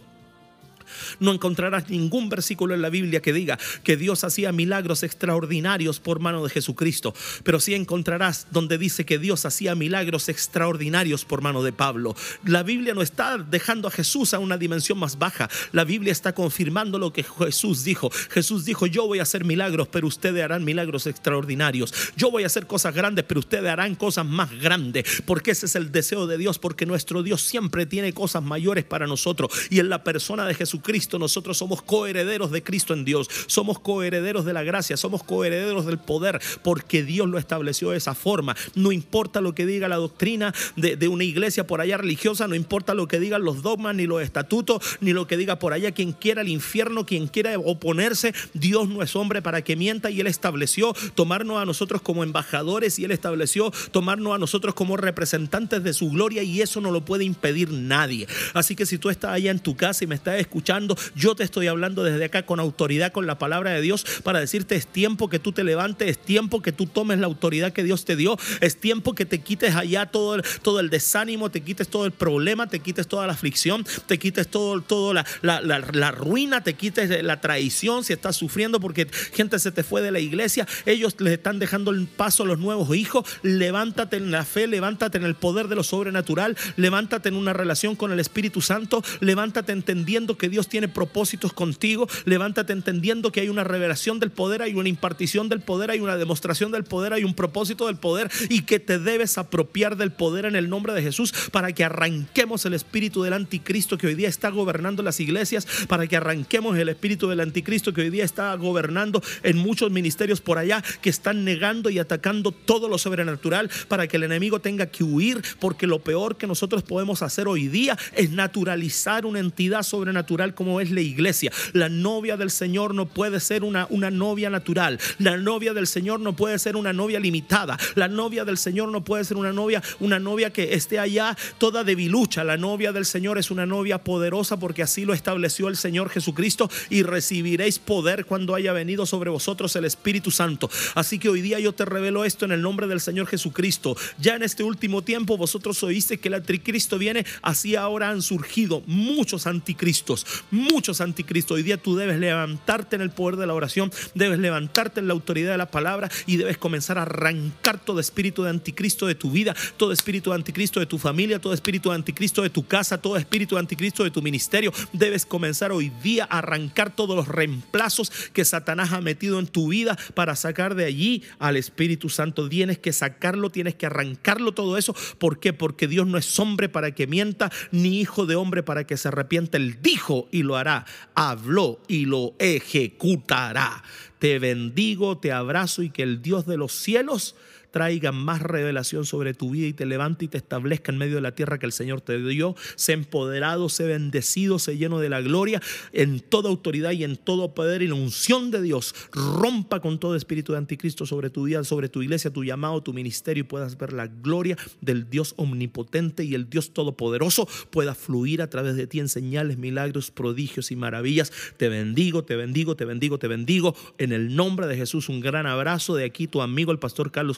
No 1.20 1.34
encontrarás 1.34 1.90
ningún 1.90 2.30
versículo 2.30 2.74
en 2.74 2.82
la 2.82 2.90
Biblia 2.90 3.22
que 3.22 3.34
diga 3.34 3.58
que 3.84 3.98
Dios 3.98 4.24
hacía 4.24 4.52
milagros 4.52 5.04
extraordinarios 5.04 6.00
por 6.00 6.20
mano 6.20 6.44
de 6.44 6.50
Jesucristo, 6.50 7.14
pero 7.44 7.60
sí 7.60 7.74
encontrarás 7.74 8.48
donde 8.52 8.78
dice 8.78 9.06
que 9.06 9.20
Dios 9.20 9.46
hacía 9.46 9.76
milagros 9.76 10.30
extraordinarios 10.30 11.26
por 11.26 11.42
mano 11.42 11.64
de 11.64 11.74
Pablo. 11.74 12.16
La 12.46 12.64
Biblia 12.64 12.94
no 12.94 13.02
está 13.02 13.38
dejando 13.38 13.88
a 13.88 13.92
Jesús 13.92 14.34
a 14.34 14.40
una 14.40 14.58
dimensión 14.58 14.98
más 15.00 15.18
baja, 15.18 15.50
la 15.72 15.84
Biblia 15.84 16.12
está 16.12 16.34
confirmando 16.34 17.00
lo 17.00 17.14
que 17.14 17.24
Jesús 17.24 17.84
dijo. 17.84 18.10
Jesús 18.30 18.66
dijo, 18.66 18.88
yo 18.88 19.08
voy 19.08 19.20
a 19.20 19.24
hacer 19.24 19.46
milagros, 19.46 19.88
pero 19.90 20.08
ustedes 20.08 20.44
harán 20.44 20.64
milagros 20.64 21.08
extraordinarios. 21.08 21.94
Yo 22.16 22.32
voy 22.32 22.44
a 22.44 22.48
hacer 22.48 22.68
cosas 22.68 22.94
grandes, 22.94 23.26
pero 23.26 23.40
ustedes 23.40 23.70
harán 23.70 23.96
cosas 23.96 24.26
más 24.26 24.52
grandes, 24.60 25.22
porque 25.26 25.52
ese 25.52 25.66
es 25.66 25.76
el 25.76 25.92
deseo 25.92 26.28
de 26.28 26.38
Dios, 26.38 26.60
porque 26.60 26.86
nuestro 26.86 27.24
Dios 27.24 27.42
siempre 27.42 27.86
tiene 27.86 28.14
cosas 28.14 28.44
mayores 28.44 28.84
para 28.84 29.08
nosotros 29.08 29.52
y 29.70 29.80
en 29.80 29.90
la 29.90 30.04
persona 30.04 30.46
de 30.46 30.54
Jesucristo 30.78 31.18
nosotros 31.18 31.58
somos 31.58 31.82
coherederos 31.82 32.52
de 32.52 32.62
Cristo 32.62 32.94
en 32.94 33.04
Dios, 33.04 33.28
somos 33.48 33.80
coherederos 33.80 34.46
de 34.46 34.54
la 34.54 34.62
gracia, 34.62 34.96
somos 34.96 35.24
coherederos 35.24 35.88
del 35.88 35.98
poder, 35.98 36.40
porque 36.62 37.02
Dios 37.02 37.28
lo 37.28 37.40
estableció 37.40 37.90
de 37.90 37.98
esa 37.98 38.14
forma. 38.14 38.56
No 38.76 38.92
importa 38.92 39.42
lo 39.42 39.56
que 39.56 39.66
diga 39.66 39.88
la 39.88 39.96
doctrina 39.96 40.54
de, 40.76 41.08
una 41.08 41.24
iglesia 41.24 41.66
por 41.66 41.82
allá 41.82 41.98
religiosa, 41.98 42.48
no 42.48 42.54
importa 42.54 42.94
lo 42.94 43.08
que 43.08 43.20
digan 43.20 43.44
los 43.44 43.64
dogmas, 43.64 43.96
ni 43.96 44.06
los 44.06 44.22
estatutos, 44.22 44.84
ni 45.02 45.14
lo 45.14 45.26
que 45.26 45.36
diga 45.36 45.58
por 45.58 45.74
allá 45.74 45.92
quien 45.92 46.12
quiera 46.12 46.42
el 46.42 46.48
infierno, 46.48 47.08
quien 47.08 47.28
quiera 47.28 47.58
oponerse, 47.58 48.36
Dios 48.54 48.88
no 48.88 49.02
es 49.02 49.16
hombre 49.16 49.42
para 49.42 49.64
que 49.64 49.76
mienta 49.76 50.12
y 50.12 50.20
Él 50.20 50.28
estableció 50.28 50.94
tomarnos 51.16 51.60
a 51.60 51.66
nosotros 51.66 52.04
como 52.04 52.24
embajadores 52.24 53.00
y 53.00 53.06
Él 53.06 53.12
estableció 53.12 53.72
tomarnos 53.90 54.36
a 54.36 54.38
nosotros 54.38 54.76
como 54.76 54.96
representantes 54.96 55.84
de 55.84 55.94
su 55.94 56.12
gloria 56.12 56.44
y 56.44 56.62
eso 56.62 56.82
no 56.82 56.92
lo 56.92 57.04
puede 57.04 57.24
impedir 57.24 57.72
nadie. 57.72 58.28
Así 58.54 58.76
que 58.76 58.86
si 58.86 59.00
tú 59.00 59.10
estás 59.10 59.32
allá 59.32 59.50
en 59.50 59.60
tu 59.60 59.76
casa 59.76 60.04
y 60.04 60.08
me 60.08 60.14
estás 60.16 60.40
escuchando, 60.40 60.67
yo 61.16 61.36
te 61.36 61.44
estoy 61.44 61.68
hablando 61.68 62.04
desde 62.04 62.26
acá 62.26 62.46
con 62.46 62.60
autoridad, 62.60 63.14
con 63.14 63.26
la 63.26 63.40
palabra 63.40 63.72
de 63.72 63.82
Dios, 63.82 64.06
para 64.24 64.40
decirte 64.40 64.76
es 64.76 64.86
tiempo 64.86 65.30
que 65.30 65.40
tú 65.40 65.54
te 65.54 65.64
levantes, 65.64 66.10
es 66.10 66.18
tiempo 66.18 66.62
que 66.62 66.74
tú 66.74 66.88
tomes 66.88 67.20
la 67.20 67.28
autoridad 67.28 67.72
que 67.72 67.84
Dios 67.84 68.04
te 68.04 68.16
dio, 68.16 68.38
es 68.60 68.78
tiempo 68.78 69.16
que 69.16 69.26
te 69.26 69.40
quites 69.40 69.76
allá 69.76 70.08
todo 70.08 70.36
el, 70.36 70.44
todo 70.62 70.82
el 70.82 70.90
desánimo, 70.90 71.50
te 71.50 71.62
quites 71.62 71.88
todo 71.88 72.06
el 72.06 72.12
problema, 72.12 72.68
te 72.68 72.80
quites 72.80 73.08
toda 73.08 73.28
la 73.28 73.34
aflicción, 73.34 73.86
te 74.08 74.20
quites 74.20 74.50
todo, 74.50 74.82
todo 74.82 75.14
la, 75.14 75.26
la, 75.42 75.62
la, 75.62 76.12
ruina, 76.12 76.62
te 76.64 76.74
quites 76.74 77.24
la 77.24 77.40
traición 77.40 78.04
si 78.04 78.12
estás 78.12 78.36
sufriendo 78.36 78.80
porque 78.80 79.08
gente 79.34 79.60
se 79.60 79.72
te 79.72 79.84
fue 79.84 80.02
de 80.02 80.12
la 80.12 80.20
iglesia, 80.20 80.68
ellos 80.86 81.16
les 81.20 81.34
están 81.34 81.60
dejando 81.60 81.92
el 81.92 82.08
paso 82.08 82.44
a 82.44 82.46
los 82.46 82.60
nuevos 82.60 82.94
hijos, 82.96 83.26
levántate 83.42 84.18
en 84.18 84.32
la 84.32 84.44
fe, 84.44 84.68
levántate 84.68 85.18
en 85.18 85.24
el 85.24 85.36
poder 85.36 85.70
de 85.70 85.76
lo 85.76 85.84
sobrenatural, 85.84 86.58
levántate 86.76 87.30
en 87.30 87.36
una 87.36 87.54
relación 87.54 87.96
con 87.96 88.12
el 88.12 88.20
Espíritu 88.20 88.62
Santo, 88.62 89.02
levántate 89.22 89.72
entendiendo 89.72 90.38
que 90.38 90.50
Dios 90.50 90.57
tiene 90.66 90.88
propósitos 90.88 91.54
contigo. 91.54 92.08
Levántate 92.26 92.74
entendiendo 92.74 93.32
que 93.32 93.42
hay 93.42 93.50
una 93.50 93.64
revelación 93.64 94.20
del 94.20 94.32
poder, 94.32 94.62
hay 94.62 94.74
una 94.74 94.90
impartición 94.90 95.50
del 95.50 95.62
poder, 95.62 95.92
hay 95.92 96.00
una 96.00 96.18
demostración 96.18 96.72
del 96.72 96.84
poder, 96.84 97.14
hay 97.14 97.24
un 97.24 97.36
propósito 97.36 97.88
del 97.88 97.98
poder 97.98 98.32
y 98.50 98.62
que 98.62 98.80
te 98.80 98.98
debes 98.98 99.38
apropiar 99.38 99.98
del 99.98 100.12
poder 100.12 100.46
en 100.46 100.56
el 100.56 100.70
nombre 100.70 100.94
de 100.94 101.04
Jesús 101.04 101.34
para 101.52 101.72
que 101.74 101.84
arranquemos 101.84 102.66
el 102.66 102.74
espíritu 102.74 103.22
del 103.22 103.34
anticristo 103.34 103.98
que 103.98 104.08
hoy 104.08 104.16
día 104.16 104.30
está 104.30 104.50
gobernando 104.50 105.04
las 105.04 105.20
iglesias, 105.20 105.68
para 105.88 106.08
que 106.08 106.18
arranquemos 106.18 106.78
el 106.78 106.90
espíritu 106.90 107.28
del 107.28 107.42
anticristo 107.42 107.94
que 107.94 108.02
hoy 108.02 108.10
día 108.10 108.26
está 108.26 108.56
gobernando 108.56 109.22
en 109.44 109.58
muchos 109.58 109.92
ministerios 109.92 110.42
por 110.42 110.58
allá 110.58 110.84
que 111.02 111.10
están 111.10 111.44
negando 111.44 111.90
y 111.90 112.00
atacando 112.00 112.52
todo 112.52 112.88
lo 112.88 112.98
sobrenatural 112.98 113.70
para 113.88 114.08
que 114.08 114.18
el 114.18 114.24
enemigo 114.24 114.60
tenga 114.60 114.88
que 114.88 115.04
huir, 115.04 115.42
porque 115.60 115.88
lo 115.88 116.00
peor 116.00 116.38
que 116.38 116.48
nosotros 116.48 116.84
podemos 116.84 117.22
hacer 117.22 117.48
hoy 117.48 117.68
día 117.68 117.98
es 118.14 118.32
naturalizar 118.32 119.26
una 119.26 119.40
entidad 119.40 119.84
sobrenatural 119.84 120.47
como 120.54 120.82
es 120.82 120.92
la 120.92 121.02
iglesia. 121.02 121.52
La 121.74 121.90
novia 121.90 122.38
del 122.38 122.52
Señor 122.52 122.94
no 122.94 123.06
puede 123.06 123.40
ser 123.40 123.64
una, 123.64 123.88
una 123.90 124.12
novia 124.12 124.50
natural. 124.50 125.00
La 125.20 125.38
novia 125.38 125.74
del 125.74 125.88
Señor 125.88 126.20
no 126.20 126.36
puede 126.36 126.60
ser 126.60 126.76
una 126.76 126.94
novia 126.94 127.20
limitada. 127.20 127.78
La 127.96 128.08
novia 128.08 128.46
del 128.46 128.58
Señor 128.58 128.90
no 128.90 129.04
puede 129.04 129.24
ser 129.24 129.38
una 129.38 129.54
novia, 129.54 129.82
una 130.00 130.20
novia 130.20 130.52
que 130.52 130.74
esté 130.74 131.00
allá 131.00 131.38
toda 131.58 131.84
debilucha. 131.84 132.44
La 132.44 132.58
novia 132.58 132.92
del 132.92 133.06
Señor 133.06 133.38
es 133.38 133.52
una 133.52 133.66
novia 133.66 134.04
poderosa 134.04 134.58
porque 134.60 134.84
así 134.84 135.06
lo 135.06 135.14
estableció 135.14 135.68
el 135.68 135.78
Señor 135.78 136.10
Jesucristo 136.10 136.70
y 136.90 137.04
recibiréis 137.04 137.80
poder 137.80 138.26
cuando 138.26 138.56
haya 138.56 138.74
venido 138.74 139.06
sobre 139.06 139.30
vosotros 139.30 139.76
el 139.76 139.86
Espíritu 139.86 140.32
Santo. 140.32 140.70
Así 140.96 141.20
que 141.20 141.30
hoy 141.30 141.42
día 141.42 141.60
yo 141.60 141.74
te 141.74 141.86
revelo 141.86 142.26
esto 142.26 142.46
en 142.46 142.52
el 142.52 142.62
nombre 142.62 142.88
del 142.88 143.02
Señor 143.02 143.28
Jesucristo. 143.28 143.96
Ya 144.20 144.36
en 144.36 144.44
este 144.44 144.64
último 144.64 145.02
tiempo 145.02 145.38
vosotros 145.38 145.82
oíste 145.84 146.20
que 146.20 146.28
el 146.28 146.36
anticristo 146.36 146.98
viene, 146.98 147.26
así 147.42 147.76
ahora 147.76 148.10
han 148.10 148.22
surgido 148.22 148.84
muchos 148.86 149.48
anticristos, 149.48 150.26
muchos 150.52 151.02
anticristos. 151.02 151.56
Hoy 151.56 151.64
día 151.64 151.78
tú 151.78 151.96
debes 151.96 152.20
levantarte 152.20 152.96
en 152.96 153.02
el 153.02 153.12
poder 153.12 153.38
de 153.38 153.48
la 153.48 153.54
oración, 153.54 153.92
debes 154.14 154.40
levantarte 154.40 155.00
en 155.00 155.08
la 155.08 155.14
autoridad 155.14 155.52
de 155.52 155.58
la 155.58 155.72
palabra 155.72 156.10
y 156.26 156.38
debes 156.38 156.58
comenzar 156.58 156.98
a 156.98 157.04
arrancar 157.04 157.80
todo 157.80 158.00
espíritu 158.00 158.44
de 158.44 158.50
anticristo 158.50 159.08
de 159.08 159.16
tu 159.16 159.32
vida, 159.32 159.56
todo 159.78 159.92
espíritu 159.92 160.32
de 160.32 160.36
anticristo 160.36 160.80
de 160.80 160.86
tu 160.86 160.98
familia, 160.98 161.40
todo 161.40 161.54
espíritu 161.54 161.90
de 161.90 161.96
anticristo 161.96 162.42
de 162.42 162.50
tu 162.50 162.66
casa, 162.66 162.98
todo 162.98 163.18
espíritu 163.18 163.56
de 163.56 163.60
anticristo 163.60 164.04
de 164.04 164.12
tu 164.12 164.22
ministerio. 164.22 164.72
Debes 164.94 165.26
comenzar 165.26 165.72
hoy 165.72 165.92
día 166.02 166.28
a 166.30 166.40
arrancar 166.40 166.96
todos 166.96 167.16
los 167.16 167.28
reemplazos 167.28 168.12
que 168.34 168.46
Satanás 168.46 168.94
ha 168.94 169.02
metido 169.02 169.40
en 169.40 169.48
tu 169.48 169.70
vida 169.70 169.98
para 170.14 170.36
sacar 170.36 170.76
de 170.76 170.86
allí 170.86 171.24
al 171.40 171.58
Espíritu 171.58 172.10
Santo. 172.10 172.48
Tienes 172.50 172.78
que 172.78 172.94
sacarlo, 172.94 173.50
tienes 173.50 173.76
que 173.76 173.86
arrancarlo 173.86 174.54
todo 174.54 174.78
eso. 174.78 174.96
¿Por 175.18 175.40
qué? 175.40 175.54
Porque 175.54 175.88
Dios 175.88 176.08
no 176.08 176.18
es 176.18 176.40
hombre 176.40 176.70
para 176.70 176.92
que 176.94 177.08
mienta, 177.08 177.52
ni 177.72 178.00
hijo 178.00 178.26
de 178.26 178.36
hombre 178.36 178.64
para 178.64 178.86
que 178.86 178.98
se 178.98 179.08
arrepienta. 179.08 179.58
Él 179.58 179.78
dijo 179.82 180.27
y 180.32 180.44
lo 180.44 180.56
hará 180.56 180.86
habló 181.18 181.80
y 181.88 182.06
lo 182.06 182.36
ejecutará. 182.40 183.84
Te 184.20 184.40
bendigo, 184.40 185.18
te 185.18 185.32
abrazo 185.32 185.82
y 185.82 185.90
que 185.90 186.04
el 186.04 186.22
Dios 186.22 186.46
de 186.46 186.58
los 186.58 186.72
cielos 186.72 187.36
traiga 187.78 188.12
más 188.12 188.42
revelación 188.42 189.06
sobre 189.06 189.36
tu 189.36 189.52
vida 189.52 189.68
y 189.68 189.74
te 189.74 189.86
levante 189.86 190.26
y 190.26 190.28
te 190.28 190.40
establezca 190.40 190.92
en 190.92 190.98
medio 190.98 191.14
de 191.14 191.22
la 191.22 191.36
tierra 191.36 191.60
que 191.60 191.68
el 191.68 191.72
Señor 191.72 192.02
te 192.02 192.18
dio. 192.18 192.56
Sé 192.76 192.94
empoderado, 192.94 193.70
sé 193.70 193.84
bendecido, 193.84 194.58
sé 194.58 194.78
lleno 194.78 194.98
de 194.98 195.10
la 195.10 195.22
gloria 195.22 195.62
en 195.94 196.20
toda 196.20 196.50
autoridad 196.50 196.90
y 196.94 197.04
en 197.04 197.18
todo 197.18 197.54
poder 197.54 197.84
y 197.84 197.88
la 197.88 197.94
unción 197.94 198.50
de 198.50 198.64
Dios. 198.64 198.96
Rompa 199.12 199.80
con 199.80 200.00
todo 200.00 200.16
espíritu 200.16 200.54
de 200.54 200.58
anticristo 200.58 201.06
sobre 201.06 201.30
tu 201.30 201.44
vida, 201.44 201.64
sobre 201.64 201.88
tu 201.88 202.02
iglesia, 202.02 202.34
tu 202.34 202.44
llamado, 202.44 202.82
tu 202.82 202.94
ministerio 202.94 203.42
y 203.42 203.44
puedas 203.44 203.78
ver 203.78 203.94
la 203.94 204.08
gloria 204.08 204.58
del 204.82 205.08
Dios 205.08 205.36
omnipotente 205.38 206.24
y 206.24 206.34
el 206.34 206.50
Dios 206.50 206.74
todopoderoso 206.74 207.48
pueda 207.70 207.94
fluir 207.94 208.42
a 208.42 208.50
través 208.50 208.76
de 208.76 208.88
ti 208.88 209.00
en 209.00 209.08
señales, 209.08 209.60
milagros, 209.60 210.10
prodigios 210.10 210.72
y 210.72 210.76
maravillas. 210.76 211.32
Te 211.58 211.70
bendigo, 211.70 212.24
te 212.24 212.38
bendigo, 212.38 212.76
te 212.76 212.86
bendigo, 212.86 213.20
te 213.20 213.28
bendigo. 213.28 213.76
En 214.00 214.14
el 214.14 214.36
nombre 214.36 214.66
de 214.66 214.78
Jesús, 214.78 215.10
un 215.10 215.20
gran 215.20 215.46
abrazo 215.46 215.96
de 215.96 216.06
aquí 216.06 216.26
tu 216.26 216.42
amigo 216.42 216.72
el 216.72 216.80
pastor 216.80 217.12
Carlos 217.12 217.38